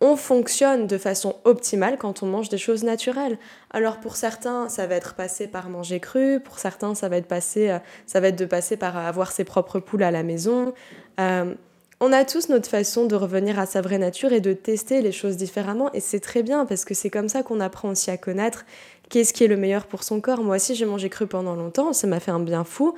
on 0.00 0.16
fonctionne 0.16 0.86
de 0.86 0.98
façon 0.98 1.36
optimale 1.44 1.96
quand 1.98 2.22
on 2.22 2.26
mange 2.26 2.48
des 2.48 2.58
choses 2.58 2.84
naturelles. 2.84 3.38
Alors 3.70 4.00
pour 4.00 4.16
certains, 4.16 4.68
ça 4.68 4.86
va 4.86 4.96
être 4.96 5.14
passé 5.14 5.46
par 5.46 5.68
manger 5.70 6.00
cru, 6.00 6.40
pour 6.40 6.58
certains, 6.58 6.94
ça 6.94 7.08
va 7.08 7.16
être 7.16 7.28
passé, 7.28 7.70
euh, 7.70 7.78
ça 8.06 8.20
va 8.20 8.28
être 8.28 8.38
de 8.38 8.44
passer 8.44 8.76
par 8.76 8.96
avoir 8.96 9.32
ses 9.32 9.44
propres 9.44 9.80
poules 9.80 10.02
à 10.02 10.10
la 10.10 10.22
maison. 10.22 10.74
Euh, 11.20 11.54
on 12.00 12.12
a 12.12 12.24
tous 12.24 12.48
notre 12.48 12.68
façon 12.68 13.06
de 13.06 13.14
revenir 13.14 13.58
à 13.58 13.66
sa 13.66 13.80
vraie 13.80 13.98
nature 13.98 14.32
et 14.32 14.40
de 14.40 14.52
tester 14.52 15.00
les 15.00 15.12
choses 15.12 15.36
différemment. 15.36 15.90
Et 15.92 16.00
c'est 16.00 16.20
très 16.20 16.42
bien 16.42 16.66
parce 16.66 16.84
que 16.84 16.92
c'est 16.92 17.08
comme 17.08 17.28
ça 17.28 17.42
qu'on 17.42 17.60
apprend 17.60 17.90
aussi 17.90 18.10
à 18.10 18.18
connaître 18.18 18.66
qu'est-ce 19.10 19.32
qui 19.32 19.44
est 19.44 19.48
le 19.48 19.56
meilleur 19.56 19.86
pour 19.86 20.02
son 20.02 20.20
corps. 20.20 20.42
Moi 20.42 20.56
aussi, 20.56 20.74
j'ai 20.74 20.86
mangé 20.86 21.08
cru 21.08 21.26
pendant 21.26 21.54
longtemps, 21.54 21.92
ça 21.92 22.06
m'a 22.06 22.20
fait 22.20 22.30
un 22.30 22.40
bien 22.40 22.64
fou. 22.64 22.94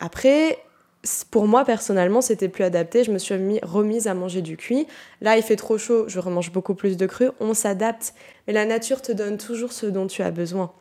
Après, 0.00 0.58
pour 1.30 1.46
moi 1.46 1.64
personnellement, 1.64 2.20
c'était 2.20 2.48
plus 2.48 2.64
adapté. 2.64 3.04
Je 3.04 3.10
me 3.10 3.18
suis 3.18 3.34
remise 3.62 4.06
à 4.06 4.14
manger 4.14 4.42
du 4.42 4.56
cuit. 4.56 4.86
Là, 5.20 5.36
il 5.36 5.42
fait 5.42 5.56
trop 5.56 5.78
chaud, 5.78 6.04
je 6.08 6.18
remange 6.18 6.52
beaucoup 6.52 6.74
plus 6.74 6.96
de 6.96 7.06
cru. 7.06 7.30
On 7.40 7.54
s'adapte. 7.54 8.14
Mais 8.46 8.52
la 8.52 8.64
nature 8.64 9.02
te 9.02 9.12
donne 9.12 9.38
toujours 9.38 9.72
ce 9.72 9.86
dont 9.86 10.06
tu 10.06 10.22
as 10.22 10.30
besoin. 10.30 10.72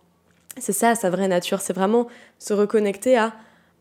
C'est 0.57 0.73
ça, 0.73 0.95
sa 0.95 1.09
vraie 1.09 1.27
nature. 1.27 1.61
C'est 1.61 1.73
vraiment 1.73 2.07
se 2.39 2.53
reconnecter 2.53 3.17
à 3.17 3.33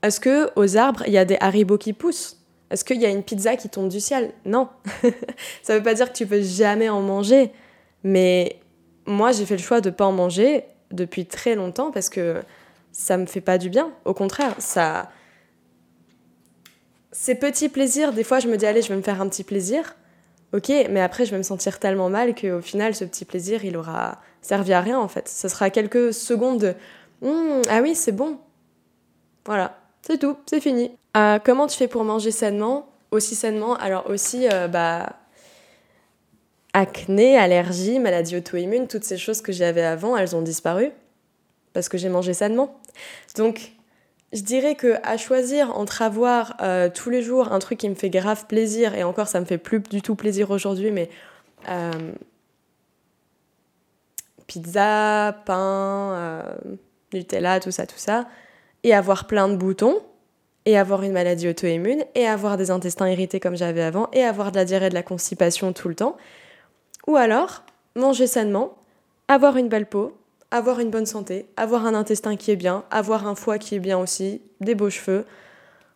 est-ce 0.02 0.20
que 0.20 0.50
aux 0.56 0.76
arbres, 0.76 1.02
il 1.06 1.12
y 1.12 1.18
a 1.18 1.25
des 1.25 1.37
haribots 1.40 1.78
qui 1.78 1.92
poussent? 1.92 2.38
Est-ce 2.70 2.85
qu'il 2.85 3.00
y 3.00 3.06
a 3.06 3.11
une 3.11 3.23
pizza 3.23 3.56
qui 3.56 3.68
tombe 3.68 3.88
du 3.88 4.00
ciel? 4.00 4.32
Non. 4.44 4.68
ça 5.62 5.76
veut 5.76 5.82
pas 5.82 5.94
dire 5.94 6.11
que 6.11 6.16
tu 6.16 6.26
peux 6.26 6.40
jamais 6.40 6.88
en 6.88 7.02
manger. 7.02 7.50
Mais 8.04 8.61
moi, 9.06 9.32
j'ai 9.32 9.44
fait 9.44 9.56
le 9.56 9.62
choix 9.62 9.80
de 9.80 9.90
pas 9.90 10.06
en 10.06 10.12
manger 10.12 10.64
depuis 10.90 11.26
très 11.26 11.54
longtemps 11.54 11.90
parce 11.90 12.09
que 12.09 12.42
ça 12.92 13.16
me 13.16 13.26
fait 13.26 13.40
pas 13.40 13.59
du 13.59 13.70
bien. 13.70 13.90
Au 14.04 14.14
contraire, 14.14 14.54
ça. 14.59 15.11
Ces 17.12 17.35
petits 17.35 17.68
plaisirs, 17.68 18.12
des 18.12 18.25
fois, 18.25 18.38
je 18.38 18.49
me 18.49 18.56
dis, 18.56 18.66
allez, 18.66 18.82
je 18.82 18.88
vais 18.88 18.97
me 18.97 19.02
faire 19.02 19.20
un 19.20 19.28
petit 19.28 19.44
plaisir. 19.44 19.97
Ok, 20.52 20.68
mais 20.90 21.00
après, 21.00 21.25
je 21.26 21.30
vais 21.30 21.38
me 21.38 21.44
sentir 21.44 21.78
tellement 21.78 22.11
mal 22.11 22.35
qu'au 22.35 22.61
final, 22.61 22.94
ce 22.94 23.04
petit 23.04 23.25
plaisir, 23.25 23.64
il 23.64 23.76
aura 23.76 24.20
servi 24.42 24.73
à 24.73 24.80
rien 24.80 24.99
en 24.99 25.06
fait. 25.06 25.28
Ce 25.28 25.47
sera 25.49 25.70
quelques 25.70 26.12
secondes 26.12 26.59
de 26.59 26.75
hum, 27.23 27.62
ah 27.68 27.80
oui, 27.82 27.94
c'est 27.94 28.12
bon. 28.12 28.38
Voilà, 29.47 29.78
c'est 30.02 30.18
tout, 30.18 30.37
c'est 30.47 30.61
fini. 30.61 30.90
Euh, 31.16 31.38
comment 31.42 31.68
tu 31.68 31.76
fais 31.76 31.87
pour 31.87 32.02
manger 32.02 32.32
sainement 32.32 32.88
Aussi 33.12 33.37
sainement, 33.37 33.75
alors 33.76 34.11
aussi, 34.11 34.49
euh, 34.52 34.66
bah, 34.66 35.19
acné, 36.72 37.36
allergie, 37.36 37.98
maladie 37.98 38.36
auto-immune, 38.36 38.86
toutes 38.86 39.04
ces 39.04 39.18
choses 39.18 39.42
que 39.42 39.52
j'avais 39.52 39.82
avant, 39.82 40.16
elles 40.16 40.36
ont 40.36 40.42
disparu 40.42 40.90
parce 41.72 41.88
que 41.88 41.98
j'ai 41.98 42.08
mangé 42.08 42.34
sainement. 42.34 42.80
Donc, 43.36 43.72
je 44.32 44.42
dirais 44.42 44.74
que 44.74 44.94
à 45.02 45.16
choisir 45.16 45.76
entre 45.76 46.02
avoir 46.02 46.56
euh, 46.62 46.88
tous 46.88 47.10
les 47.10 47.22
jours 47.22 47.52
un 47.52 47.58
truc 47.58 47.78
qui 47.78 47.88
me 47.88 47.94
fait 47.94 48.10
grave 48.10 48.46
plaisir, 48.46 48.94
et 48.94 49.04
encore 49.04 49.28
ça 49.28 49.40
me 49.40 49.44
fait 49.44 49.58
plus 49.58 49.80
du 49.80 50.02
tout 50.02 50.14
plaisir 50.14 50.50
aujourd'hui, 50.50 50.90
mais 50.90 51.08
pizza, 54.46 55.36
pain, 55.44 56.44
Nutella, 57.12 57.60
tout 57.60 57.70
ça, 57.70 57.86
tout 57.86 57.98
ça, 57.98 58.26
et 58.82 58.94
avoir 58.94 59.26
plein 59.26 59.48
de 59.48 59.56
boutons, 59.56 60.00
et 60.64 60.76
avoir 60.78 61.02
une 61.02 61.12
maladie 61.12 61.48
auto-immune, 61.48 62.04
et 62.14 62.26
avoir 62.26 62.56
des 62.56 62.70
intestins 62.70 63.08
irrités 63.08 63.40
comme 63.40 63.56
j'avais 63.56 63.82
avant, 63.82 64.08
et 64.12 64.22
avoir 64.22 64.52
de 64.52 64.56
la 64.56 64.64
diarrhée, 64.64 64.88
de 64.88 64.94
la 64.94 65.02
constipation 65.02 65.72
tout 65.72 65.88
le 65.88 65.94
temps. 65.94 66.16
Ou 67.11 67.17
alors, 67.17 67.64
manger 67.97 68.29
sainement, 68.29 68.76
avoir 69.26 69.57
une 69.57 69.69
belle 69.69 69.87
peau, 69.87 70.12
avoir 70.52 70.79
une 70.79 70.90
bonne 70.90 71.07
santé, 71.07 71.47
avoir 71.57 71.85
un 71.85 71.95
intestin 71.95 72.37
qui 72.37 72.52
est 72.52 72.57
bien, 72.57 72.85
avoir 72.93 73.26
un 73.26 73.35
foie 73.35 73.59
qui 73.59 73.75
est 73.75 73.81
bien 73.81 73.99
aussi, 73.99 74.43
des 74.61 74.76
beaux 74.76 74.90
cheveux. 74.90 75.25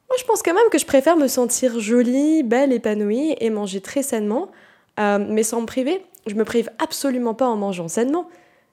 Moi, 0.09 0.17
je 0.19 0.25
pense 0.25 0.43
quand 0.43 0.55
même 0.55 0.69
que 0.73 0.79
je 0.79 0.87
préfère 0.87 1.17
me 1.17 1.29
sentir 1.29 1.79
jolie, 1.79 2.43
belle, 2.43 2.73
épanouie 2.73 3.37
et 3.39 3.49
manger 3.49 3.81
très 3.81 4.03
sainement, 4.03 4.51
euh, 4.99 5.25
mais 5.29 5.45
sans 5.45 5.61
me 5.61 5.67
priver. 5.67 6.05
Je 6.27 6.35
me 6.35 6.45
prive 6.45 6.69
absolument 6.81 7.35
pas 7.35 7.47
en 7.47 7.55
mangeant 7.55 7.87
sainement. 7.87 8.29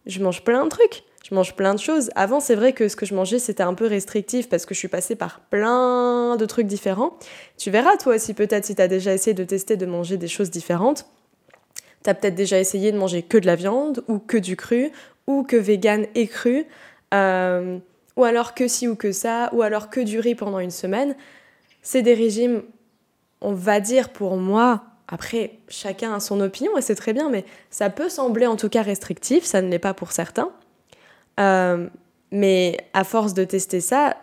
Je 0.07 0.19
mange 0.19 0.43
plein 0.43 0.63
de 0.63 0.69
trucs 0.69 1.03
je 1.29 1.35
mange 1.35 1.55
plein 1.55 1.73
de 1.73 1.79
choses. 1.79 2.09
Avant, 2.15 2.39
c'est 2.39 2.55
vrai 2.55 2.73
que 2.73 2.87
ce 2.87 2.95
que 2.95 3.05
je 3.05 3.13
mangeais, 3.13 3.39
c'était 3.39 3.63
un 3.63 3.73
peu 3.73 3.85
restrictif 3.85 4.49
parce 4.49 4.65
que 4.65 4.73
je 4.73 4.79
suis 4.79 4.87
passée 4.87 5.15
par 5.15 5.39
plein 5.39 6.35
de 6.35 6.45
trucs 6.45 6.67
différents. 6.67 7.17
Tu 7.57 7.69
verras, 7.69 7.95
toi 7.97 8.15
aussi, 8.15 8.33
peut-être, 8.33 8.65
si 8.65 8.75
tu 8.75 8.81
as 8.81 8.87
déjà 8.87 9.13
essayé 9.13 9.33
de 9.33 9.43
tester 9.43 9.77
de 9.77 9.85
manger 9.85 10.17
des 10.17 10.27
choses 10.27 10.49
différentes. 10.49 11.05
Tu 12.03 12.09
as 12.09 12.13
peut-être 12.13 12.35
déjà 12.35 12.59
essayé 12.59 12.91
de 12.91 12.97
manger 12.97 13.21
que 13.23 13.37
de 13.37 13.45
la 13.45 13.55
viande, 13.55 14.03
ou 14.07 14.19
que 14.19 14.37
du 14.37 14.55
cru, 14.55 14.91
ou 15.27 15.43
que 15.43 15.55
vegan 15.55 16.05
et 16.15 16.27
cru, 16.27 16.65
euh, 17.13 17.77
ou 18.15 18.23
alors 18.23 18.53
que 18.53 18.67
ci 18.67 18.87
ou 18.87 18.95
que 18.95 19.11
ça, 19.11 19.49
ou 19.53 19.61
alors 19.61 19.89
que 19.89 19.99
du 19.99 20.19
riz 20.19 20.35
pendant 20.35 20.59
une 20.59 20.71
semaine. 20.71 21.15
C'est 21.81 22.01
des 22.01 22.13
régimes, 22.13 22.63
on 23.41 23.53
va 23.53 23.79
dire 23.79 24.09
pour 24.09 24.37
moi, 24.37 24.83
après, 25.07 25.59
chacun 25.67 26.13
a 26.13 26.19
son 26.21 26.39
opinion 26.39 26.77
et 26.77 26.81
c'est 26.81 26.95
très 26.95 27.11
bien, 27.11 27.29
mais 27.29 27.43
ça 27.69 27.89
peut 27.89 28.09
sembler 28.09 28.47
en 28.47 28.55
tout 28.55 28.69
cas 28.69 28.81
restrictif, 28.81 29.43
ça 29.43 29.61
ne 29.61 29.69
l'est 29.69 29.79
pas 29.79 29.93
pour 29.93 30.13
certains. 30.13 30.51
Euh, 31.39 31.87
mais 32.31 32.77
à 32.93 33.03
force 33.03 33.33
de 33.33 33.43
tester 33.43 33.81
ça, 33.81 34.15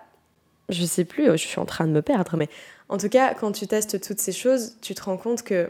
je 0.71 0.85
sais 0.85 1.05
plus, 1.05 1.27
je 1.33 1.37
suis 1.37 1.59
en 1.59 1.67
train 1.67 1.87
de 1.87 1.93
me 1.93 2.01
perdre, 2.01 2.37
mais 2.39 2.49
en 2.89 2.97
tout 2.97 3.11
cas, 3.11 3.35
quand 3.35 3.53
tu 3.53 3.67
testes 3.67 4.01
toutes 4.01 4.21
ces 4.21 4.33
choses, 4.33 4.77
tu 4.81 4.95
te 4.95 5.03
rends 5.03 5.19
compte 5.19 5.43
qu'il 5.43 5.69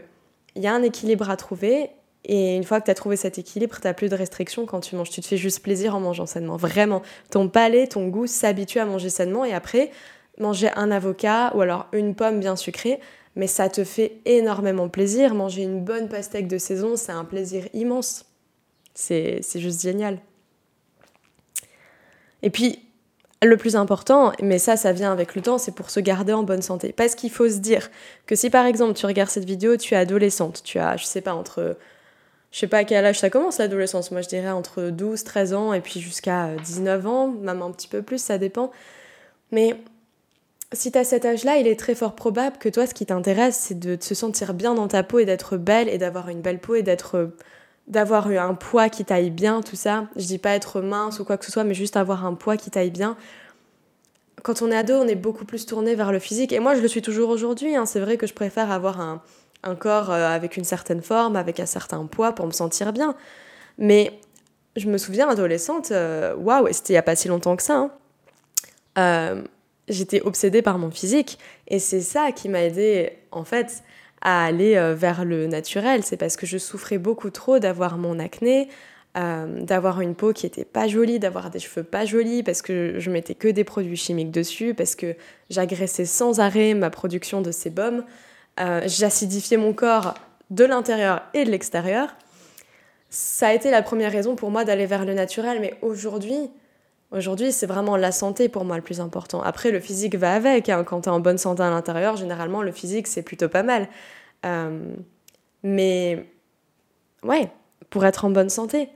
y 0.55 0.67
a 0.67 0.73
un 0.73 0.83
équilibre 0.83 1.29
à 1.29 1.35
trouver. 1.35 1.89
Et 2.25 2.55
une 2.55 2.63
fois 2.63 2.79
que 2.79 2.85
tu 2.85 2.91
as 2.91 2.95
trouvé 2.95 3.15
cet 3.15 3.37
équilibre, 3.37 3.79
tu 3.81 3.93
plus 3.93 4.09
de 4.09 4.15
restrictions 4.15 4.65
quand 4.65 4.81
tu 4.81 4.95
manges. 4.95 5.09
Tu 5.09 5.21
te 5.21 5.25
fais 5.25 5.37
juste 5.37 5.63
plaisir 5.63 5.95
en 5.95 5.99
mangeant 5.99 6.25
sainement. 6.25 6.57
Vraiment, 6.57 7.01
ton 7.31 7.47
palais, 7.47 7.87
ton 7.87 8.07
goût 8.07 8.27
s'habitue 8.27 8.79
à 8.79 8.85
manger 8.85 9.09
sainement. 9.09 9.45
Et 9.45 9.53
après, 9.53 9.91
manger 10.37 10.69
un 10.75 10.91
avocat 10.91 11.51
ou 11.55 11.61
alors 11.61 11.87
une 11.93 12.15
pomme 12.15 12.39
bien 12.39 12.55
sucrée, 12.55 12.99
mais 13.35 13.47
ça 13.47 13.69
te 13.69 13.83
fait 13.83 14.17
énormément 14.25 14.89
plaisir. 14.89 15.33
Manger 15.33 15.63
une 15.63 15.83
bonne 15.83 16.09
pastèque 16.09 16.47
de 16.47 16.57
saison, 16.57 16.97
c'est 16.97 17.11
un 17.11 17.25
plaisir 17.25 17.67
immense. 17.73 18.25
C'est 18.93 19.41
juste 19.55 19.81
génial. 19.81 20.19
Et 22.41 22.49
puis, 22.49 22.79
le 23.41 23.55
plus 23.55 23.77
important, 23.77 24.33
mais 24.41 24.59
ça, 24.59 24.75
ça 24.75 24.91
vient 24.91 25.13
avec 25.13 25.35
le 25.35 25.41
temps, 25.41 25.57
c'est 25.57 25.73
pour 25.73 25.89
se 25.89 26.01
garder 26.01 26.33
en 26.33 26.43
bonne 26.43 26.61
santé. 26.61 26.91
Parce 26.91 27.15
qu'il 27.15 27.31
faut 27.31 27.47
se 27.47 27.57
dire 27.57 27.89
que 28.25 28.35
si 28.35 28.49
par 28.49 28.65
exemple 28.65 28.93
tu 28.93 29.05
regardes 29.05 29.29
cette 29.29 29.45
vidéo, 29.45 29.77
tu 29.77 29.93
es 29.93 29.97
adolescente, 29.97 30.61
tu 30.63 30.77
as, 30.79 30.97
je 30.97 31.05
sais 31.05 31.21
pas, 31.21 31.33
entre. 31.33 31.77
Je 32.51 32.59
sais 32.59 32.67
pas 32.67 32.79
à 32.79 32.83
quel 32.83 33.05
âge 33.05 33.19
ça 33.19 33.29
commence 33.29 33.59
l'adolescence, 33.59 34.11
moi 34.11 34.21
je 34.21 34.27
dirais 34.27 34.49
entre 34.49 34.89
12, 34.89 35.23
13 35.23 35.53
ans 35.53 35.73
et 35.73 35.81
puis 35.81 35.99
jusqu'à 35.99 36.55
19 36.55 37.05
ans, 37.05 37.27
même 37.27 37.61
un 37.61 37.71
petit 37.71 37.87
peu 37.87 38.01
plus, 38.01 38.21
ça 38.21 38.37
dépend. 38.37 38.71
Mais 39.51 39.75
si 40.73 40.91
tu 40.91 40.97
as 40.97 41.03
cet 41.03 41.25
âge-là, 41.25 41.57
il 41.57 41.67
est 41.67 41.79
très 41.79 41.95
fort 41.95 42.15
probable 42.15 42.57
que 42.57 42.69
toi, 42.69 42.87
ce 42.87 42.93
qui 42.93 43.05
t'intéresse, 43.05 43.57
c'est 43.57 43.79
de 43.79 43.97
se 44.01 44.15
sentir 44.15 44.53
bien 44.53 44.73
dans 44.73 44.87
ta 44.87 45.03
peau 45.03 45.19
et 45.19 45.25
d'être 45.25 45.57
belle 45.57 45.89
et 45.89 45.97
d'avoir 45.97 46.29
une 46.29 46.41
belle 46.41 46.59
peau 46.59 46.75
et 46.75 46.83
d'être 46.83 47.31
d'avoir 47.87 48.27
un 48.27 48.53
poids 48.53 48.87
qui 48.87 49.03
taille 49.03 49.31
bien, 49.31 49.61
tout 49.61 49.75
ça. 49.75 50.07
Je 50.15 50.25
dis 50.25 50.37
pas 50.37 50.51
être 50.51 50.79
mince 50.79 51.19
ou 51.19 51.25
quoi 51.25 51.37
que 51.37 51.45
ce 51.45 51.51
soit, 51.51 51.63
mais 51.63 51.73
juste 51.73 51.97
avoir 51.97 52.23
un 52.23 52.35
poids 52.35 52.55
qui 52.55 52.69
taille 52.69 52.91
bien. 52.91 53.17
Quand 54.43 54.61
on 54.61 54.71
est 54.71 54.77
ado, 54.77 54.93
on 54.93 55.07
est 55.07 55.15
beaucoup 55.15 55.43
plus 55.43 55.65
tourné 55.65 55.95
vers 55.95 56.11
le 56.11 56.19
physique. 56.19 56.53
Et 56.53 56.59
moi, 56.59 56.75
je 56.75 56.81
le 56.81 56.87
suis 56.87 57.01
toujours 57.01 57.29
aujourd'hui. 57.29 57.75
Hein. 57.75 57.87
C'est 57.87 57.99
vrai 57.99 58.17
que 58.17 58.27
je 58.27 58.35
préfère 58.35 58.71
avoir 58.71 59.01
un, 59.01 59.23
un 59.63 59.75
corps 59.75 60.11
euh, 60.11 60.27
avec 60.27 60.57
une 60.57 60.63
certaine 60.63 61.01
forme, 61.01 61.35
avec 61.35 61.59
un 61.59 61.65
certain 61.65 62.05
poids 62.05 62.33
pour 62.33 62.45
me 62.45 62.51
sentir 62.51 62.93
bien. 62.93 63.15
Mais 63.77 64.19
je 64.75 64.87
me 64.87 64.97
souviens, 64.97 65.29
adolescente, 65.29 65.91
euh, 65.91 66.35
waouh, 66.35 66.63
wow, 66.63 66.71
c'était 66.71 66.93
il 66.93 66.95
n'y 66.95 66.99
a 66.99 67.03
pas 67.03 67.15
si 67.15 67.27
longtemps 67.27 67.55
que 67.55 67.63
ça. 67.63 67.75
Hein. 67.75 67.91
Euh, 68.97 69.43
j'étais 69.87 70.21
obsédée 70.21 70.61
par 70.61 70.77
mon 70.77 70.91
physique. 70.91 71.39
Et 71.67 71.79
c'est 71.79 72.01
ça 72.01 72.31
qui 72.31 72.49
m'a 72.49 72.63
aidée, 72.63 73.13
en 73.31 73.43
fait, 73.43 73.83
à 74.21 74.45
aller 74.45 74.75
vers 74.95 75.23
le 75.23 75.47
naturel. 75.47 76.03
C'est 76.03 76.17
parce 76.17 76.35
que 76.35 76.45
je 76.45 76.57
souffrais 76.57 76.97
beaucoup 76.97 77.29
trop 77.29 77.59
d'avoir 77.59 77.97
mon 77.97 78.19
acné, 78.19 78.67
d'avoir 79.15 80.01
une 80.01 80.13
peau 80.13 80.33
qui 80.33 80.45
était 80.45 80.65
pas 80.65 80.87
jolie, 80.87 81.19
d'avoir 81.19 81.49
des 81.49 81.59
cheveux 81.59 81.83
pas 81.83 82.05
jolis, 82.05 82.43
parce 82.43 82.61
que 82.61 82.95
je 82.97 83.09
mettais 83.09 83.33
que 83.33 83.47
des 83.47 83.63
produits 83.63 83.95
chimiques 83.95 84.31
dessus, 84.31 84.73
parce 84.73 84.95
que 84.95 85.15
j'agressais 85.49 86.05
sans 86.05 86.41
arrêt 86.41 86.73
ma 86.73 86.89
production 86.89 87.41
de 87.41 87.51
sébum. 87.51 88.03
Euh, 88.59 88.81
j'acidifiais 88.85 89.57
mon 89.57 89.73
corps 89.73 90.15
de 90.49 90.65
l'intérieur 90.65 91.21
et 91.33 91.45
de 91.45 91.51
l'extérieur. 91.51 92.09
Ça 93.09 93.47
a 93.47 93.53
été 93.53 93.71
la 93.71 93.81
première 93.81 94.11
raison 94.11 94.35
pour 94.35 94.51
moi 94.51 94.65
d'aller 94.65 94.85
vers 94.85 95.05
le 95.05 95.13
naturel, 95.13 95.59
mais 95.61 95.77
aujourd'hui, 95.81 96.51
aujourd'hui, 97.11 97.51
c'est 97.51 97.65
vraiment 97.65 97.95
la 97.95 98.11
santé 98.11 98.49
pour 98.49 98.65
moi 98.65 98.75
le 98.75 98.83
plus 98.83 98.99
important. 98.99 99.41
Après, 99.41 99.71
le 99.71 99.79
physique 99.79 100.15
va 100.15 100.33
avec. 100.33 100.69
Hein. 100.69 100.83
Quand 100.83 101.01
tu 101.01 101.09
es 101.09 101.11
en 101.11 101.19
bonne 101.19 101.37
santé 101.37 101.63
à 101.63 101.69
l'intérieur, 101.69 102.17
généralement, 102.17 102.61
le 102.61 102.71
physique, 102.71 103.07
c'est 103.07 103.23
plutôt 103.23 103.49
pas 103.49 103.63
mal. 103.63 103.87
Euh, 104.45 104.93
mais 105.63 106.25
ouais, 107.23 107.49
pour 107.89 108.05
être 108.05 108.25
en 108.25 108.29
bonne 108.29 108.49
santé. 108.49 108.89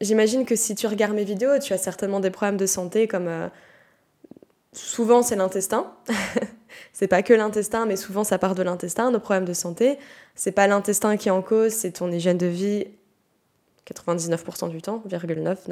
J'imagine 0.00 0.44
que 0.44 0.56
si 0.56 0.74
tu 0.74 0.86
regardes 0.86 1.14
mes 1.14 1.24
vidéos, 1.24 1.58
tu 1.58 1.72
as 1.72 1.78
certainement 1.78 2.20
des 2.20 2.30
problèmes 2.30 2.56
de 2.56 2.66
santé 2.66 3.06
comme 3.06 3.28
euh, 3.28 3.48
souvent 4.72 5.22
c'est 5.22 5.36
l'intestin. 5.36 5.92
c'est 6.92 7.08
pas 7.08 7.22
que 7.22 7.32
l'intestin, 7.34 7.86
mais 7.86 7.96
souvent 7.96 8.24
ça 8.24 8.38
part 8.38 8.54
de 8.54 8.62
l'intestin, 8.62 9.10
nos 9.10 9.20
problèmes 9.20 9.44
de 9.44 9.52
santé. 9.52 9.98
C'est 10.34 10.52
pas 10.52 10.66
l'intestin 10.66 11.16
qui 11.16 11.28
est 11.28 11.32
en 11.32 11.42
cause, 11.42 11.72
c'est 11.72 11.92
ton 11.92 12.10
hygiène 12.10 12.38
de 12.38 12.46
vie 12.46 12.86
99% 13.86 14.70
du 14.70 14.80
temps, 14.80 15.02
999, 15.10 15.68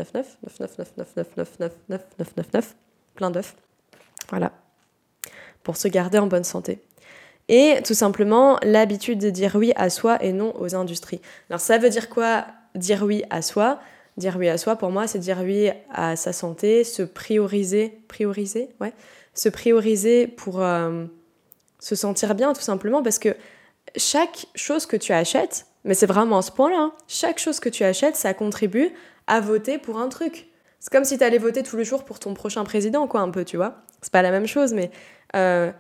plein 3.15 3.31
d'œufs. 3.31 3.55
Voilà. 4.29 4.53
Pour 5.63 5.77
se 5.77 5.89
garder 5.89 6.19
en 6.19 6.27
bonne 6.27 6.45
santé. 6.45 6.81
Et 7.49 7.81
tout 7.85 7.95
simplement 7.95 8.59
l'habitude 8.63 9.19
de 9.19 9.31
dire 9.31 9.57
oui 9.57 9.73
à 9.77 9.91
soi 9.91 10.23
et 10.23 10.33
non 10.33 10.55
aux 10.61 10.75
industries. 10.75 11.21
Alors 11.49 11.61
ça 11.61 11.79
veut 11.79 11.91
dire 11.91 12.09
quoi 12.09 12.47
dire 12.75 13.03
oui 13.03 13.25
à 13.31 13.43
soi 13.43 13.81
Dire 14.17 14.37
oui 14.39 14.49
à 14.49 14.59
soi, 14.59 14.77
pour 14.77 14.91
moi, 14.91 15.07
c'est 15.07 15.19
dire 15.19 15.39
oui 15.43 15.71
à 15.93 16.17
sa 16.17 16.33
santé, 16.33 16.85
se 16.85 17.03
prioriser, 17.03 18.01
prioriser, 18.09 18.69
ouais, 18.81 18.93
se 19.35 19.49
prioriser 19.49 20.27
pour 20.27 20.63
euh, 20.63 21.07
se 21.79 21.95
sentir 21.95 22.35
bien, 22.35 22.53
tout 22.53 22.61
simplement, 22.61 23.03
parce 23.03 23.19
que 23.19 23.35
chaque 23.97 24.47
chose 24.55 24.87
que 24.87 24.97
tu 24.97 25.13
achètes, 25.13 25.67
mais 25.85 25.95
c'est 25.95 26.07
vraiment 26.07 26.39
à 26.39 26.43
ce 26.43 26.53
point-là, 26.53 26.79
hein, 26.79 26.93
chaque 27.09 27.39
chose 27.39 27.61
que 27.61 27.69
tu 27.69 27.85
achètes, 27.85 28.17
ça 28.17 28.35
contribue 28.35 28.91
à 29.27 29.41
voter 29.41 29.79
pour 29.79 29.99
un 29.99 30.09
truc. 30.09 30.49
C'est 30.81 30.93
comme 30.93 31.05
si 31.05 31.19
tu 31.19 31.25
allais 31.25 31.39
voter 31.39 31.63
tous 31.63 31.77
les 31.77 31.85
jours 31.85 32.05
pour 32.05 32.19
ton 32.19 32.35
prochain 32.35 32.65
président, 32.65 33.07
quoi, 33.07 33.21
un 33.21 33.31
peu, 33.31 33.45
tu 33.45 33.57
vois. 33.57 33.83
C'est 34.03 34.13
pas 34.13 34.23
la 34.23 34.31
même 34.31 34.47
chose, 34.47 34.73
mais 34.73 34.91
euh, 35.37 35.71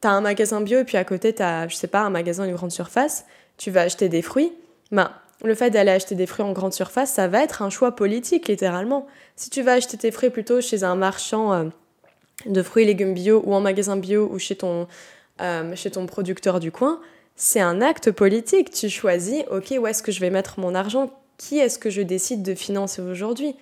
t'as 0.00 0.10
un 0.10 0.20
magasin 0.20 0.60
bio 0.60 0.78
et 0.78 0.84
puis 0.84 0.96
à 0.96 1.04
côté, 1.04 1.32
t'as, 1.32 1.68
je 1.68 1.74
sais 1.76 1.88
pas, 1.88 2.00
un 2.00 2.10
magasin, 2.10 2.44
une 2.44 2.54
grande 2.54 2.70
surface, 2.70 3.24
tu 3.56 3.70
vas 3.70 3.82
acheter 3.82 4.08
des 4.08 4.22
fruits. 4.22 4.52
Ben, 4.90 5.10
le 5.44 5.54
fait 5.54 5.70
d'aller 5.70 5.90
acheter 5.90 6.14
des 6.14 6.26
fruits 6.26 6.44
en 6.44 6.52
grande 6.52 6.72
surface, 6.72 7.12
ça 7.12 7.28
va 7.28 7.42
être 7.42 7.62
un 7.62 7.70
choix 7.70 7.92
politique, 7.92 8.48
littéralement. 8.48 9.06
Si 9.36 9.50
tu 9.50 9.62
vas 9.62 9.72
acheter 9.72 9.96
tes 9.96 10.10
fruits 10.10 10.30
plutôt 10.30 10.60
chez 10.60 10.84
un 10.84 10.94
marchand 10.94 11.52
euh, 11.52 11.64
de 12.46 12.62
fruits 12.62 12.84
et 12.84 12.86
légumes 12.86 13.14
bio 13.14 13.42
ou 13.44 13.54
en 13.54 13.60
magasin 13.60 13.96
bio 13.96 14.28
ou 14.30 14.38
chez 14.38 14.56
ton, 14.56 14.86
euh, 15.40 15.74
chez 15.74 15.90
ton 15.90 16.06
producteur 16.06 16.60
du 16.60 16.70
coin, 16.70 17.00
c'est 17.36 17.60
un 17.60 17.80
acte 17.80 18.10
politique. 18.10 18.70
Tu 18.70 18.88
choisis, 18.88 19.42
ok, 19.50 19.74
où 19.78 19.86
est-ce 19.86 20.02
que 20.02 20.12
je 20.12 20.20
vais 20.20 20.30
mettre 20.30 20.60
mon 20.60 20.74
argent? 20.74 21.10
Qui 21.38 21.58
est-ce 21.58 21.78
que 21.78 21.90
je 21.90 22.02
décide 22.02 22.42
de 22.42 22.54
financer 22.54 23.02
aujourd'hui? 23.02 23.56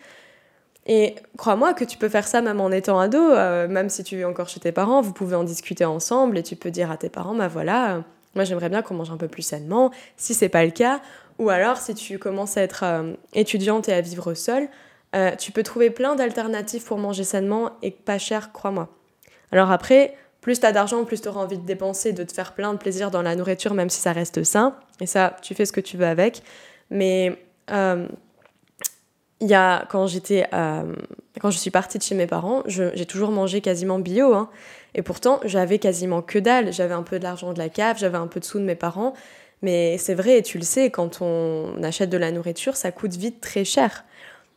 Et 0.86 1.14
crois-moi 1.36 1.74
que 1.74 1.84
tu 1.84 1.98
peux 1.98 2.08
faire 2.08 2.26
ça 2.26 2.40
même 2.42 2.60
en 2.60 2.70
étant 2.70 2.98
ado, 2.98 3.18
euh, 3.18 3.68
même 3.68 3.88
si 3.88 4.02
tu 4.02 4.18
es 4.18 4.24
encore 4.24 4.48
chez 4.48 4.60
tes 4.60 4.72
parents, 4.72 5.02
vous 5.02 5.12
pouvez 5.12 5.36
en 5.36 5.44
discuter 5.44 5.84
ensemble 5.84 6.38
et 6.38 6.42
tu 6.42 6.56
peux 6.56 6.70
dire 6.70 6.90
à 6.90 6.96
tes 6.96 7.08
parents, 7.08 7.34
bah 7.34 7.48
voilà, 7.48 8.02
moi 8.34 8.44
j'aimerais 8.44 8.68
bien 8.68 8.82
qu'on 8.82 8.94
mange 8.94 9.10
un 9.10 9.16
peu 9.16 9.28
plus 9.28 9.42
sainement. 9.42 9.90
Si 10.16 10.34
c'est 10.34 10.48
pas 10.48 10.64
le 10.64 10.70
cas, 10.70 11.00
ou 11.40 11.48
alors, 11.48 11.78
si 11.78 11.94
tu 11.94 12.18
commences 12.18 12.58
à 12.58 12.62
être 12.62 12.84
euh, 12.84 13.14
étudiante 13.32 13.88
et 13.88 13.94
à 13.94 14.02
vivre 14.02 14.34
seule, 14.34 14.68
euh, 15.16 15.34
tu 15.36 15.52
peux 15.52 15.62
trouver 15.62 15.90
plein 15.90 16.14
d'alternatives 16.14 16.84
pour 16.84 16.98
manger 16.98 17.24
sainement 17.24 17.70
et 17.82 17.90
pas 17.90 18.18
cher, 18.18 18.52
crois-moi. 18.52 18.90
Alors 19.50 19.70
après, 19.70 20.14
plus 20.42 20.60
tu 20.60 20.66
as 20.66 20.72
d'argent, 20.72 21.04
plus 21.04 21.22
tu 21.22 21.28
auras 21.28 21.40
envie 21.40 21.56
de 21.56 21.64
dépenser, 21.64 22.12
de 22.12 22.24
te 22.24 22.32
faire 22.32 22.52
plein 22.52 22.74
de 22.74 22.78
plaisir 22.78 23.10
dans 23.10 23.22
la 23.22 23.34
nourriture, 23.36 23.72
même 23.72 23.88
si 23.88 24.00
ça 24.00 24.12
reste 24.12 24.44
sain. 24.44 24.76
Et 25.00 25.06
ça, 25.06 25.34
tu 25.40 25.54
fais 25.54 25.64
ce 25.64 25.72
que 25.72 25.80
tu 25.80 25.96
veux 25.96 26.06
avec. 26.06 26.42
Mais 26.90 27.38
euh, 27.70 28.06
il 29.40 29.48
y 29.48 29.54
a, 29.54 29.86
quand 29.90 30.06
j'étais, 30.06 30.46
quand 31.40 31.50
je 31.50 31.58
suis 31.58 31.70
partie 31.70 31.98
de 31.98 32.02
chez 32.02 32.14
mes 32.14 32.26
parents, 32.26 32.62
j'ai 32.66 33.06
toujours 33.06 33.30
mangé 33.30 33.60
quasiment 33.60 33.98
bio. 33.98 34.34
Hein. 34.34 34.50
et 34.94 35.02
pourtant, 35.02 35.40
j'avais 35.44 35.78
quasiment 35.78 36.22
que 36.22 36.38
dalle. 36.38 36.72
J'avais 36.72 36.94
un 36.94 37.02
peu 37.02 37.18
de 37.18 37.24
l'argent 37.24 37.52
de 37.52 37.58
la 37.58 37.68
cave, 37.68 37.96
j'avais 37.98 38.18
un 38.18 38.26
peu 38.26 38.40
de 38.40 38.44
sous 38.44 38.58
de 38.58 38.64
mes 38.64 38.74
parents. 38.74 39.14
Mais 39.62 39.98
c'est 39.98 40.14
vrai, 40.14 40.38
et 40.38 40.42
tu 40.42 40.58
le 40.58 40.64
sais, 40.64 40.90
quand 40.90 41.20
on 41.20 41.82
achète 41.82 42.10
de 42.10 42.16
la 42.16 42.32
nourriture, 42.32 42.76
ça 42.76 42.92
coûte 42.92 43.14
vite 43.16 43.40
très 43.40 43.64
cher. 43.64 44.04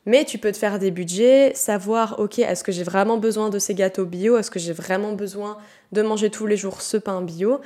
Mais 0.06 0.26
tu 0.26 0.38
peux 0.38 0.52
te 0.52 0.58
faire 0.58 0.80
des 0.80 0.92
budgets, 0.92 1.54
savoir, 1.56 2.20
ok, 2.20 2.40
est-ce 2.40 2.64
que 2.64 2.72
j'ai 2.74 2.84
vraiment 2.84 3.18
besoin 3.18 3.50
de 3.50 3.60
ces 3.60 3.74
gâteaux 3.74 4.06
bio? 4.06 4.38
Est-ce 4.38 4.52
que 4.52 4.60
j'ai 4.60 4.74
vraiment 4.74 5.14
besoin 5.14 5.58
de 5.94 6.02
manger 6.02 6.30
tous 6.30 6.46
les 6.46 6.58
jours 6.58 6.82
ce 6.82 6.98
pain 6.98 7.22
bio? 7.22 7.62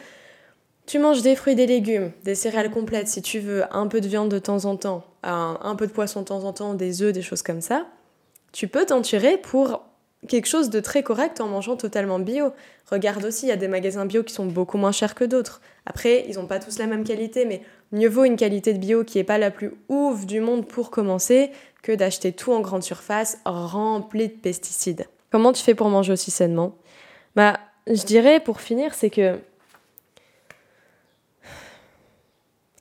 Tu 0.88 1.00
manges 1.00 1.22
des 1.22 1.36
fruits, 1.36 1.56
des 1.56 1.68
légumes, 1.68 2.14
des 2.24 2.34
céréales 2.34 2.72
complètes 2.72 3.10
si 3.10 3.22
tu 3.22 3.40
veux, 3.40 3.64
un 3.76 3.88
peu 3.88 4.00
de 4.00 4.08
viande 4.08 4.30
de 4.30 4.40
temps 4.40 4.64
en 4.64 4.78
temps, 4.78 5.04
un, 5.22 5.76
peu 5.78 5.86
de 5.86 5.92
poisson 5.92 6.22
de 6.22 6.26
temps 6.26 6.46
en 6.46 6.54
temps, 6.54 6.76
des 6.76 7.02
œufs, 7.02 7.12
des 7.12 7.22
choses 7.22 7.42
comme 7.42 7.60
ça. 7.60 7.88
Tu 8.54 8.70
peux 8.70 8.86
t'en 8.86 9.02
tirer 9.02 9.38
pour 9.38 9.84
quelque 10.30 10.48
chose 10.48 10.70
de 10.70 10.80
très 10.80 11.04
correct 11.04 11.42
en 11.42 11.48
mangeant 11.48 11.76
totalement 11.76 12.20
bio. 12.20 12.54
Regarde 12.90 13.26
aussi, 13.26 13.48
il 13.48 13.50
y 13.50 13.52
a 13.52 13.58
des 13.58 13.68
magasins 13.68 14.06
bio 14.06 14.24
qui 14.24 14.34
sont 14.34 14.46
beaucoup 14.46 14.78
moins 14.78 14.94
chers 14.94 15.14
que 15.14 15.26
d'autres. 15.26 15.60
Après, 15.86 16.24
ils 16.30 16.36
n'ont 16.36 16.48
pas 16.48 16.60
tous 16.60 16.80
la 16.80 16.88
même 16.88 17.04
qualité, 17.04 17.44
mais 17.44 17.64
mieux 17.92 18.08
vaut 18.08 18.24
une 18.24 18.38
qualité 18.38 18.72
de 18.74 18.80
bio 18.80 19.04
qui 19.04 19.18
n'est 19.18 19.26
pas 19.26 19.38
la 19.38 19.52
plus 19.52 19.74
ouf 19.90 20.26
du 20.26 20.40
monde 20.40 20.66
pour 20.66 20.90
commencer 20.90 21.52
que 21.84 21.92
d'acheter 21.92 22.32
tout 22.32 22.54
en 22.54 22.62
grande 22.62 22.84
surface 22.84 23.40
rempli 23.44 24.30
de 24.30 24.34
pesticides. 24.34 25.08
Comment 25.34 25.52
tu 25.52 25.62
fais 25.62 25.76
pour 25.76 25.90
manger 25.90 26.14
aussi 26.14 26.32
sainement? 26.32 26.76
Bah, 27.36 27.60
je 27.88 28.04
dirais 28.04 28.40
pour 28.40 28.62
finir, 28.62 28.94
c'est 28.94 29.10
que 29.10 29.38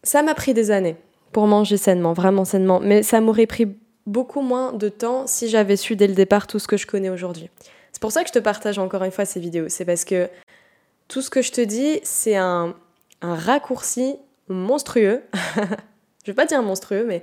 ça 0.06 0.22
m'a 0.22 0.34
pris 0.34 0.54
des 0.54 0.70
années 0.70 0.96
pour 1.32 1.46
manger 1.46 1.76
sainement, 1.76 2.12
vraiment 2.12 2.44
sainement, 2.44 2.80
mais 2.80 3.02
ça 3.02 3.20
m'aurait 3.20 3.46
pris 3.46 3.66
beaucoup 4.06 4.40
moins 4.40 4.72
de 4.72 4.88
temps 4.88 5.26
si 5.26 5.48
j'avais 5.48 5.76
su 5.76 5.96
dès 5.96 6.06
le 6.06 6.14
départ 6.14 6.46
tout 6.46 6.58
ce 6.58 6.68
que 6.68 6.76
je 6.76 6.86
connais 6.86 7.10
aujourd'hui. 7.10 7.50
C'est 7.92 8.00
pour 8.00 8.12
ça 8.12 8.22
que 8.22 8.28
je 8.28 8.32
te 8.32 8.38
partage 8.38 8.78
encore 8.78 9.02
une 9.02 9.10
fois 9.10 9.24
ces 9.24 9.40
vidéos. 9.40 9.68
C'est 9.68 9.84
parce 9.84 10.04
que 10.04 10.28
tout 11.08 11.22
ce 11.22 11.30
que 11.30 11.42
je 11.42 11.50
te 11.50 11.60
dis, 11.60 12.00
c'est 12.04 12.36
un, 12.36 12.74
raccourci 13.20 14.16
monstrueux. 14.48 15.22
je 16.24 16.30
vais 16.30 16.34
pas 16.34 16.46
dire 16.46 16.62
monstrueux, 16.62 17.04
mais 17.04 17.22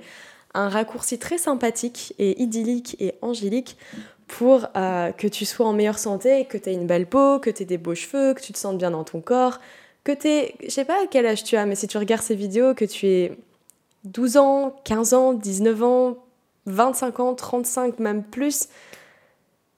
un 0.52 0.68
raccourci 0.68 1.18
très 1.18 1.38
sympathique 1.38 2.14
et 2.18 2.42
idyllique 2.42 2.96
et 3.00 3.14
angélique 3.22 3.78
pour 4.26 4.66
euh, 4.76 5.12
que 5.12 5.26
tu 5.26 5.44
sois 5.46 5.66
en 5.66 5.72
meilleure 5.72 5.98
santé, 5.98 6.44
que 6.44 6.58
tu 6.58 6.68
aies 6.68 6.74
une 6.74 6.86
belle 6.86 7.06
peau, 7.06 7.38
que 7.38 7.50
tu 7.50 7.62
aies 7.62 7.66
des 7.66 7.78
beaux 7.78 7.94
cheveux, 7.94 8.34
que 8.34 8.42
tu 8.42 8.52
te 8.52 8.58
sentes 8.58 8.78
bien 8.78 8.90
dans 8.90 9.04
ton 9.04 9.20
corps, 9.20 9.60
que 10.04 10.12
tu 10.12 10.28
aies, 10.28 10.54
je 10.62 10.70
sais 10.70 10.84
pas 10.84 11.06
quel 11.10 11.26
âge 11.26 11.44
tu 11.44 11.56
as, 11.56 11.66
mais 11.66 11.74
si 11.74 11.88
tu 11.88 11.98
regardes 11.98 12.22
ces 12.22 12.34
vidéos, 12.34 12.74
que 12.74 12.84
tu 12.84 13.06
aies 13.06 13.38
12 14.04 14.36
ans, 14.36 14.76
15 14.84 15.14
ans, 15.14 15.32
19 15.32 15.82
ans, 15.82 16.16
25 16.66 17.20
ans, 17.20 17.34
35, 17.34 17.98
même 17.98 18.22
plus, 18.22 18.68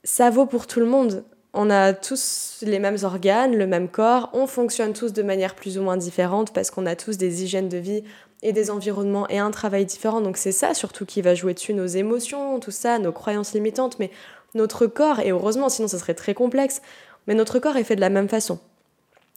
ça 0.04 0.30
vaut 0.30 0.46
pour 0.46 0.66
tout 0.66 0.80
le 0.80 0.86
monde. 0.86 1.24
On 1.52 1.70
a 1.70 1.94
tous 1.94 2.58
les 2.62 2.78
mêmes 2.78 2.98
organes, 3.02 3.56
le 3.56 3.66
même 3.66 3.88
corps, 3.88 4.28
on 4.34 4.46
fonctionne 4.46 4.92
tous 4.92 5.12
de 5.12 5.22
manière 5.22 5.54
plus 5.54 5.78
ou 5.78 5.82
moins 5.82 5.96
différente 5.96 6.52
parce 6.52 6.70
qu'on 6.70 6.84
a 6.84 6.96
tous 6.96 7.16
des 7.16 7.44
hygiènes 7.44 7.70
de 7.70 7.78
vie 7.78 8.04
et 8.42 8.52
des 8.52 8.70
environnements 8.70 9.26
et 9.28 9.38
un 9.38 9.50
travail 9.50 9.86
différent. 9.86 10.20
Donc 10.20 10.36
c'est 10.36 10.52
ça 10.52 10.74
surtout 10.74 11.06
qui 11.06 11.22
va 11.22 11.34
jouer 11.34 11.54
dessus, 11.54 11.72
nos 11.72 11.86
émotions, 11.86 12.60
tout 12.60 12.70
ça, 12.70 12.98
nos 12.98 13.12
croyances 13.12 13.54
limitantes, 13.54 13.98
mais 13.98 14.10
notre 14.54 14.86
corps, 14.86 15.20
et 15.20 15.30
heureusement 15.30 15.68
sinon 15.68 15.88
ça 15.88 15.98
serait 15.98 16.14
très 16.14 16.34
complexe, 16.34 16.82
mais 17.26 17.34
notre 17.34 17.58
corps 17.58 17.76
est 17.76 17.84
fait 17.84 17.96
de 17.96 18.00
la 18.00 18.10
même 18.10 18.28
façon. 18.28 18.58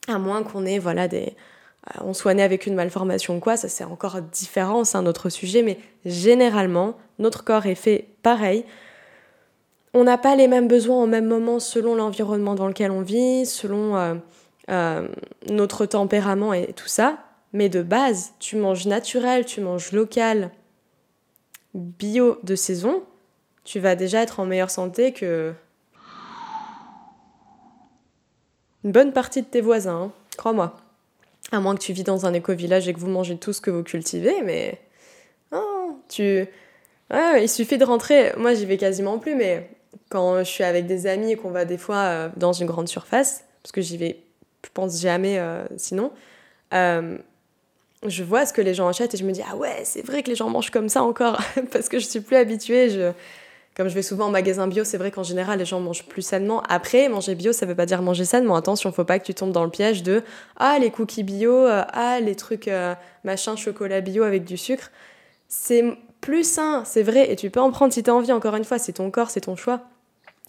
À 0.08 0.18
moins 0.18 0.42
qu'on 0.42 0.64
ait 0.66 0.78
voilà, 0.78 1.08
des, 1.08 1.36
euh, 1.88 2.00
on 2.04 2.14
soit 2.14 2.34
né 2.34 2.42
avec 2.42 2.66
une 2.66 2.74
malformation 2.74 3.36
ou 3.36 3.40
quoi, 3.40 3.56
ça 3.56 3.68
c'est 3.68 3.84
encore 3.84 4.20
différent, 4.20 4.84
c'est 4.84 4.98
un 4.98 5.06
autre 5.06 5.28
sujet, 5.28 5.62
mais 5.62 5.78
généralement, 6.04 6.96
notre 7.18 7.44
corps 7.44 7.66
est 7.66 7.74
fait 7.74 8.06
pareil. 8.22 8.64
On 9.92 10.04
n'a 10.04 10.18
pas 10.18 10.36
les 10.36 10.46
mêmes 10.46 10.68
besoins 10.68 11.02
au 11.02 11.06
même 11.06 11.26
moment 11.26 11.58
selon 11.58 11.94
l'environnement 11.94 12.54
dans 12.54 12.68
lequel 12.68 12.90
on 12.90 13.02
vit, 13.02 13.44
selon 13.46 13.96
euh, 13.96 14.14
euh, 14.70 15.08
notre 15.48 15.86
tempérament 15.86 16.52
et 16.52 16.72
tout 16.74 16.86
ça. 16.86 17.18
Mais 17.52 17.68
de 17.68 17.82
base, 17.82 18.32
tu 18.38 18.56
manges 18.56 18.86
naturel, 18.86 19.44
tu 19.44 19.60
manges 19.60 19.90
local, 19.90 20.50
bio 21.74 22.38
de 22.44 22.54
saison, 22.54 23.02
tu 23.64 23.80
vas 23.80 23.96
déjà 23.96 24.22
être 24.22 24.38
en 24.38 24.46
meilleure 24.46 24.70
santé 24.70 25.12
que 25.12 25.52
une 28.84 28.92
bonne 28.92 29.12
partie 29.12 29.42
de 29.42 29.46
tes 29.46 29.60
voisins, 29.60 30.04
hein. 30.04 30.12
crois-moi. 30.36 30.76
À 31.52 31.60
moins 31.60 31.74
que 31.74 31.80
tu 31.80 31.92
vis 31.92 32.04
dans 32.04 32.26
un 32.26 32.34
éco-village 32.34 32.88
et 32.88 32.94
que 32.94 33.00
vous 33.00 33.08
mangez 33.08 33.36
tout 33.36 33.52
ce 33.52 33.60
que 33.60 33.70
vous 33.70 33.82
cultivez, 33.82 34.42
mais. 34.42 34.78
Oh, 35.52 35.98
tu. 36.08 36.46
il 37.12 37.48
suffit 37.48 37.78
de 37.78 37.84
rentrer. 37.84 38.32
Moi, 38.36 38.54
j'y 38.54 38.66
vais 38.66 38.76
quasiment 38.76 39.18
plus, 39.18 39.34
mais 39.34 39.68
quand 40.10 40.38
je 40.38 40.44
suis 40.44 40.64
avec 40.64 40.86
des 40.86 41.06
amis 41.06 41.32
et 41.32 41.36
qu'on 41.36 41.50
va 41.50 41.64
des 41.64 41.78
fois 41.78 41.96
euh, 41.96 42.28
dans 42.36 42.52
une 42.52 42.66
grande 42.66 42.88
surface, 42.88 43.44
parce 43.62 43.72
que 43.72 43.80
j'y 43.80 43.96
vais, 43.96 44.20
je 44.64 44.70
pense 44.72 45.00
jamais 45.00 45.38
euh, 45.38 45.64
sinon, 45.76 46.12
euh, 46.74 47.16
je 48.06 48.24
vois 48.24 48.46
ce 48.46 48.52
que 48.52 48.60
les 48.60 48.74
gens 48.74 48.88
achètent 48.88 49.14
et 49.14 49.16
je 49.16 49.24
me 49.24 49.32
dis 49.32 49.42
ah 49.48 49.56
ouais 49.56 49.82
c'est 49.84 50.04
vrai 50.04 50.22
que 50.22 50.28
les 50.30 50.34
gens 50.34 50.48
mangent 50.48 50.70
comme 50.70 50.88
ça 50.88 51.02
encore 51.02 51.38
parce 51.72 51.88
que 51.88 51.98
je 51.98 52.06
suis 52.06 52.20
plus 52.20 52.36
habituée 52.36 52.88
je 52.88 53.12
comme 53.80 53.88
je 53.88 53.94
vais 53.94 54.02
souvent 54.02 54.26
en 54.26 54.30
magasin 54.30 54.68
bio 54.68 54.84
c'est 54.84 54.98
vrai 54.98 55.10
qu'en 55.10 55.22
général 55.22 55.58
les 55.58 55.64
gens 55.64 55.80
mangent 55.80 56.04
plus 56.04 56.20
sainement. 56.20 56.62
Après 56.68 57.08
manger 57.08 57.34
bio 57.34 57.54
ça 57.54 57.64
veut 57.64 57.74
pas 57.74 57.86
dire 57.86 58.02
manger 58.02 58.26
sainement. 58.26 58.54
Attention 58.54 58.92
faut 58.92 59.06
pas 59.06 59.18
que 59.18 59.24
tu 59.24 59.32
tombes 59.32 59.52
dans 59.52 59.64
le 59.64 59.70
piège 59.70 60.02
de 60.02 60.22
ah 60.56 60.78
les 60.78 60.90
cookies 60.90 61.22
bio 61.22 61.64
ah 61.66 62.20
les 62.20 62.36
trucs 62.36 62.68
machin 63.24 63.56
chocolat 63.56 64.02
bio 64.02 64.22
avec 64.24 64.44
du 64.44 64.58
sucre. 64.58 64.90
C'est 65.48 65.96
plus 66.20 66.44
sain 66.44 66.84
c'est 66.84 67.02
vrai 67.02 67.32
et 67.32 67.36
tu 67.36 67.48
peux 67.48 67.60
en 67.60 67.70
prendre 67.70 67.90
si 67.90 68.02
tu 68.02 68.10
as 68.10 68.14
envie. 68.14 68.32
Encore 68.32 68.54
une 68.54 68.64
fois 68.64 68.78
c'est 68.78 68.92
ton 68.92 69.10
corps 69.10 69.30
c'est 69.30 69.40
ton 69.40 69.56
choix. 69.56 69.80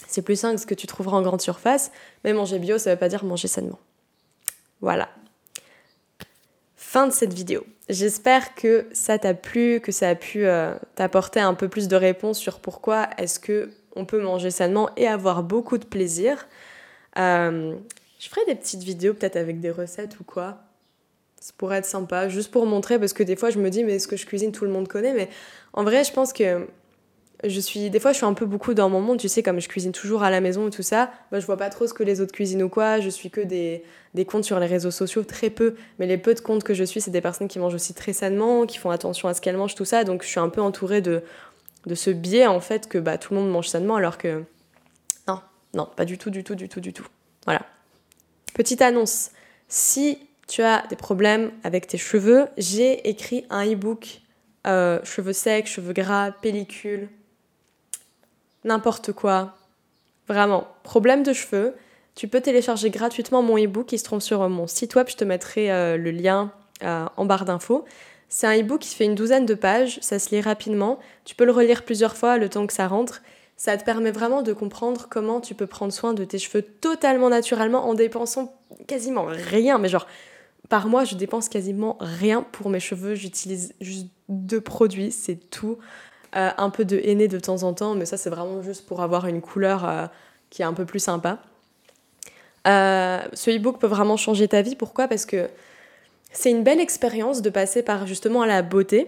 C'est 0.10 0.24
plus 0.24 0.36
sain 0.36 0.54
que 0.54 0.60
ce 0.60 0.66
que 0.66 0.76
tu 0.76 0.88
trouveras 0.88 1.16
en 1.16 1.22
grande 1.22 1.40
surface, 1.40 1.90
mais 2.26 2.34
manger 2.34 2.60
bio, 2.60 2.78
ça 2.78 2.90
ne 2.90 2.96
veut 2.96 3.00
pas 3.00 3.08
dire 3.08 3.24
manger 3.24 3.48
sainement. 3.48 3.80
Voilà. 4.82 5.08
Fin 6.92 7.08
de 7.08 7.14
cette 7.14 7.34
vidéo. 7.34 7.66
J'espère 7.88 8.54
que 8.54 8.86
ça 8.92 9.18
t'a 9.18 9.34
plu, 9.34 9.80
que 9.80 9.94
ça 9.94 10.10
a 10.10 10.16
pu 10.16 10.46
euh, 10.46 10.76
t'apporter 10.96 11.40
un 11.40 11.54
peu 11.54 11.70
plus 11.70 11.88
de 11.88 11.96
réponses 11.96 12.38
sur 12.38 12.60
pourquoi 12.60 13.08
est-ce 13.18 13.40
que 13.40 13.70
on 13.96 14.04
peut 14.04 14.22
manger 14.22 14.52
sainement 14.52 14.90
et 14.98 15.08
avoir 15.08 15.42
beaucoup 15.42 15.78
de 15.78 15.86
plaisir. 15.86 16.50
Euh, 17.18 17.78
je 18.20 18.28
ferai 18.28 18.42
des 18.46 18.56
petites 18.56 18.84
vidéos 18.84 19.14
peut-être 19.14 19.38
avec 19.38 19.62
des 19.62 19.72
recettes 19.72 20.20
ou 20.20 20.26
quoi. 20.26 20.58
Ça 21.40 21.54
pourrait 21.58 21.78
être 21.78 21.86
sympa, 21.86 22.28
juste 22.28 22.52
pour 22.52 22.66
montrer, 22.66 23.00
parce 23.00 23.14
que 23.14 23.24
des 23.24 23.38
fois 23.38 23.52
je 23.52 23.60
me 23.60 23.70
dis, 23.70 23.86
mais 23.86 23.98
ce 23.98 24.10
que 24.10 24.18
je 24.18 24.26
cuisine, 24.26 24.52
tout 24.52 24.66
le 24.66 24.72
monde 24.72 24.90
connaît. 24.90 25.14
Mais 25.14 25.30
en 25.72 25.86
vrai, 25.86 26.04
je 26.04 26.12
pense 26.12 26.34
que 26.34 26.68
je 27.44 27.60
suis 27.60 27.90
des 27.90 28.00
fois 28.00 28.12
je 28.12 28.18
suis 28.18 28.26
un 28.26 28.34
peu 28.34 28.46
beaucoup 28.46 28.74
dans 28.74 28.90
mon 28.90 29.02
monde 29.02 29.18
tu 29.18 29.28
sais 29.28 29.42
comme 29.42 29.60
je 29.60 29.68
cuisine 29.68 29.92
toujours 29.92 30.24
à 30.24 30.30
la 30.30 30.42
maison 30.42 30.68
et 30.68 30.72
tout 30.72 30.84
ça 30.84 31.12
bah, 31.32 31.40
je 31.40 31.46
vois 31.46 31.58
pas 31.58 31.70
trop 31.70 31.88
ce 31.88 31.94
que 31.94 32.04
les 32.04 32.22
autres 32.22 32.34
cuisinent 32.34 32.64
ou 32.64 32.70
quoi. 32.70 33.00
Je 33.00 33.10
suis 33.10 33.30
que 33.30 33.42
des, 33.42 33.84
des 34.14 34.26
comptes 34.26 34.44
sur 34.44 34.60
les 34.60 34.68
réseaux 34.68 34.92
sociaux 34.92 35.24
très 35.24 35.50
peu. 35.50 35.76
Mais 36.00 36.06
les 36.06 36.18
peu 36.18 36.34
de 36.34 36.40
comptes 36.40 36.64
que 36.64 36.74
je 36.74 36.84
suis 36.84 37.02
c'est 37.02 37.12
des 37.12 37.22
personnes 37.22 37.48
qui 37.48 37.60
mangent 37.60 37.74
aussi 37.74 37.94
très 37.94 38.14
sainement 38.14 38.66
qui 38.66 38.78
font 38.78 38.90
attention 38.90 39.28
à 39.28 39.34
ce 39.34 39.42
qu'elles 39.42 39.58
mangent 39.58 39.76
tout 39.76 39.86
ça. 39.86 40.04
Donc 40.04 40.24
je 40.24 40.28
suis 40.28 40.40
un 40.40 40.50
peu 40.50 40.62
entourée 40.62 41.02
de 41.02 41.24
de 41.88 41.96
ce 41.96 42.12
biais 42.12 42.46
en 42.46 42.60
fait 42.60 42.88
que 42.88 43.00
bah 43.00 43.18
tout 43.18 43.34
le 43.34 43.40
monde 43.40 43.50
mange 43.50 43.68
sainement 43.68 43.96
alors 43.96 44.18
que 44.18 44.44
non 45.28 45.40
non 45.74 45.90
pas 45.96 46.06
du 46.06 46.18
tout 46.18 46.30
du 46.30 46.44
tout 46.44 46.56
du 46.56 46.70
tout 46.70 46.80
du 46.80 46.94
tout. 46.94 47.08
Voilà. 47.46 47.62
Petite 48.54 48.82
annonce. 48.82 49.32
Si 49.68 50.20
tu 50.48 50.62
as 50.62 50.86
des 50.90 50.96
problèmes 50.96 51.52
avec 51.64 51.88
tes 51.88 51.98
cheveux 51.98 52.48
j'ai 52.58 53.10
écrit 53.10 53.46
un 53.50 53.66
e-book 53.66 54.22
euh, 54.68 55.00
cheveux 55.04 55.34
secs 55.34 55.66
cheveux 55.66 55.94
gras 55.94 56.32
pellicule 56.32 57.10
n'importe 58.64 59.12
quoi. 59.14 59.56
Vraiment, 60.28 60.68
problème 60.84 61.24
de 61.24 61.34
cheveux, 61.34 61.76
tu 62.16 62.28
peux 62.28 62.42
télécharger 62.42 62.90
gratuitement 62.90 63.42
mon 63.42 63.58
e-book 63.58 63.88
qui 63.88 63.98
se 63.98 64.04
trouve 64.04 64.22
sur 64.22 64.48
mon 64.50 64.68
site 64.68 64.96
web, 64.96 65.08
je 65.10 65.16
te 65.16 65.24
mettrai 65.24 65.72
euh, 65.72 65.98
le 65.98 66.12
lien 66.12 66.52
euh, 66.84 67.06
en 67.18 67.26
barre 67.26 67.46
d'infos. 67.46 67.86
C'est 68.30 68.48
un 68.48 68.58
e-book 68.58 68.80
qui 68.80 68.96
fait 68.96 69.06
une 69.06 69.16
douzaine 69.16 69.46
de 69.46 69.54
pages, 69.54 70.00
ça 70.02 70.20
se 70.20 70.30
lit 70.30 70.42
rapidement, 70.42 71.00
tu 71.26 71.36
peux 71.36 71.46
le 71.46 71.52
relire 71.52 71.84
plusieurs 71.84 72.16
fois 72.16 72.38
le 72.38 72.48
temps 72.50 72.66
que 72.66 72.74
ça 72.74 72.88
rentre. 72.88 73.22
Ça 73.58 73.78
te 73.78 73.84
permet 73.84 74.12
vraiment 74.12 74.42
de 74.42 74.54
comprendre 74.54 75.08
comment 75.10 75.40
tu 75.40 75.54
peux 75.54 75.68
prendre 75.68 75.94
soin 75.94 76.14
de 76.14 76.24
tes 76.24 76.40
cheveux 76.40 76.64
totalement 76.64 77.30
naturellement 77.30 77.88
en 77.88 77.94
dépensant 77.94 78.56
quasiment 78.88 79.26
rien, 79.28 79.78
mais 79.78 79.90
genre 79.90 80.08
par 80.70 80.88
mois 80.88 81.04
je 81.04 81.16
dépense 81.16 81.50
quasiment 81.50 81.98
rien 82.00 82.42
pour 82.42 82.70
mes 82.70 82.80
cheveux, 82.80 83.16
j'utilise 83.16 83.74
juste 83.82 84.08
deux 84.30 84.62
produits, 84.62 85.12
c'est 85.12 85.36
tout. 85.36 85.78
Euh, 86.36 86.50
un 86.58 86.70
peu 86.70 86.86
de 86.86 86.98
henné 87.04 87.28
de 87.28 87.40
temps 87.40 87.64
en 87.64 87.74
temps, 87.74 87.94
mais 87.94 88.06
ça 88.06 88.16
c'est 88.16 88.30
vraiment 88.30 88.62
juste 88.62 88.86
pour 88.86 89.02
avoir 89.02 89.28
une 89.28 89.42
couleur 89.42 89.84
euh, 89.84 90.08
qui 90.50 90.62
est 90.62 90.66
un 90.66 90.74
peu 90.74 90.86
plus 90.86 91.00
sympa. 91.00 91.40
Euh, 92.68 93.20
ce 93.34 93.52
e-book 93.52 93.80
peut 93.80 93.88
vraiment 93.88 94.16
changer 94.16 94.48
ta 94.48 94.62
vie. 94.62 94.78
Pourquoi? 94.78 95.10
Parce 95.10 95.26
que 95.26 95.50
c'est 96.32 96.50
une 96.50 96.64
belle 96.64 96.80
expérience 96.80 97.42
de 97.42 97.50
passer 97.50 97.84
par 97.84 98.08
justement 98.08 98.46
la 98.46 98.62
beauté. 98.62 99.08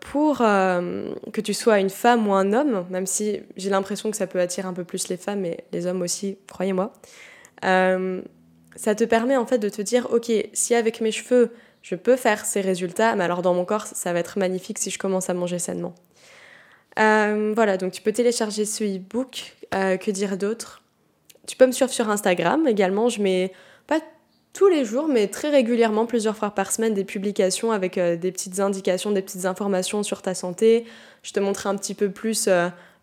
pour 0.00 0.38
que 0.38 1.40
tu 1.40 1.54
sois 1.54 1.78
une 1.78 1.90
femme 1.90 2.26
ou 2.26 2.32
un 2.34 2.52
homme, 2.52 2.86
même 2.90 3.06
si 3.06 3.42
j'ai 3.56 3.70
l'impression 3.70 4.10
que 4.10 4.16
ça 4.16 4.26
peut 4.26 4.40
attirer 4.40 4.66
un 4.66 4.72
peu 4.72 4.84
plus 4.84 5.08
les 5.08 5.18
femmes 5.18 5.44
et 5.44 5.58
les 5.72 5.86
hommes 5.86 6.00
aussi, 6.02 6.38
croyez-moi, 6.48 6.92
ça 7.62 8.94
te 8.96 9.04
permet 9.04 9.36
en 9.36 9.46
fait 9.46 9.58
de 9.58 9.68
te 9.68 9.82
dire, 9.82 10.08
ok, 10.10 10.32
si 10.52 10.74
avec 10.74 11.00
mes 11.00 11.12
cheveux 11.12 11.52
je 11.82 11.94
peux 11.94 12.16
faire 12.16 12.46
ces 12.46 12.62
résultats, 12.62 13.14
mais 13.14 13.24
alors 13.24 13.42
dans 13.42 13.54
mon 13.54 13.66
corps 13.66 13.86
ça 13.86 14.12
va 14.12 14.18
être 14.18 14.38
magnifique 14.38 14.78
si 14.78 14.90
je 14.90 14.98
commence 14.98 15.28
à 15.28 15.34
manger 15.34 15.58
sainement. 15.58 15.94
Euh, 16.98 17.52
voilà, 17.54 17.76
donc 17.76 17.92
tu 17.92 18.02
peux 18.02 18.12
télécharger 18.12 18.64
ce 18.64 18.84
e-book. 18.84 19.54
Euh, 19.74 19.96
que 19.96 20.10
dire 20.10 20.36
d'autre? 20.36 20.82
Tu 21.46 21.56
peux 21.56 21.66
me 21.66 21.72
suivre 21.72 21.90
sur 21.90 22.08
Instagram 22.08 22.66
également. 22.66 23.08
Je 23.08 23.20
mets 23.20 23.52
pas 23.86 24.00
tous 24.52 24.68
les 24.68 24.84
jours, 24.84 25.08
mais 25.08 25.26
très 25.26 25.50
régulièrement, 25.50 26.06
plusieurs 26.06 26.36
fois 26.36 26.50
par 26.50 26.70
semaine, 26.70 26.94
des 26.94 27.04
publications 27.04 27.72
avec 27.72 27.98
euh, 27.98 28.16
des 28.16 28.30
petites 28.30 28.60
indications, 28.60 29.10
des 29.10 29.22
petites 29.22 29.46
informations 29.46 30.02
sur 30.02 30.22
ta 30.22 30.34
santé. 30.34 30.84
Je 31.22 31.32
te 31.32 31.40
montre 31.40 31.66
un 31.66 31.76
petit 31.76 31.94
peu 31.94 32.10
plus 32.10 32.48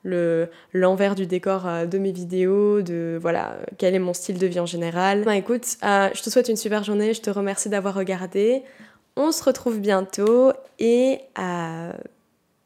le 0.04 0.47
l'envers 0.73 1.13
du 1.13 1.27
décor 1.27 1.67
de 1.88 1.97
mes 1.97 2.12
vidéos, 2.12 2.82
de 2.82 3.19
voilà 3.21 3.58
quel 3.77 3.93
est 3.93 3.99
mon 3.99 4.13
style 4.13 4.39
de 4.39 4.47
vie 4.47 4.60
en 4.60 4.65
général. 4.65 5.23
Ben, 5.25 5.34
écoute, 5.34 5.77
je 5.82 6.21
te 6.21 6.30
souhaite 6.30 6.47
une 6.47 6.56
super 6.56 6.84
journée. 6.84 7.13
Je 7.13 7.21
te 7.21 7.30
remercie 7.30 7.69
d'avoir 7.69 7.95
regardé. 7.95 8.63
On 9.15 9.32
se 9.32 9.43
retrouve 9.43 9.80
bientôt 9.80 10.54
et 10.80 11.19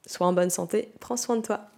Sois 0.07 0.27
en 0.27 0.33
bonne 0.33 0.49
santé, 0.49 0.93
prends 0.99 1.17
soin 1.17 1.37
de 1.37 1.41
toi. 1.41 1.74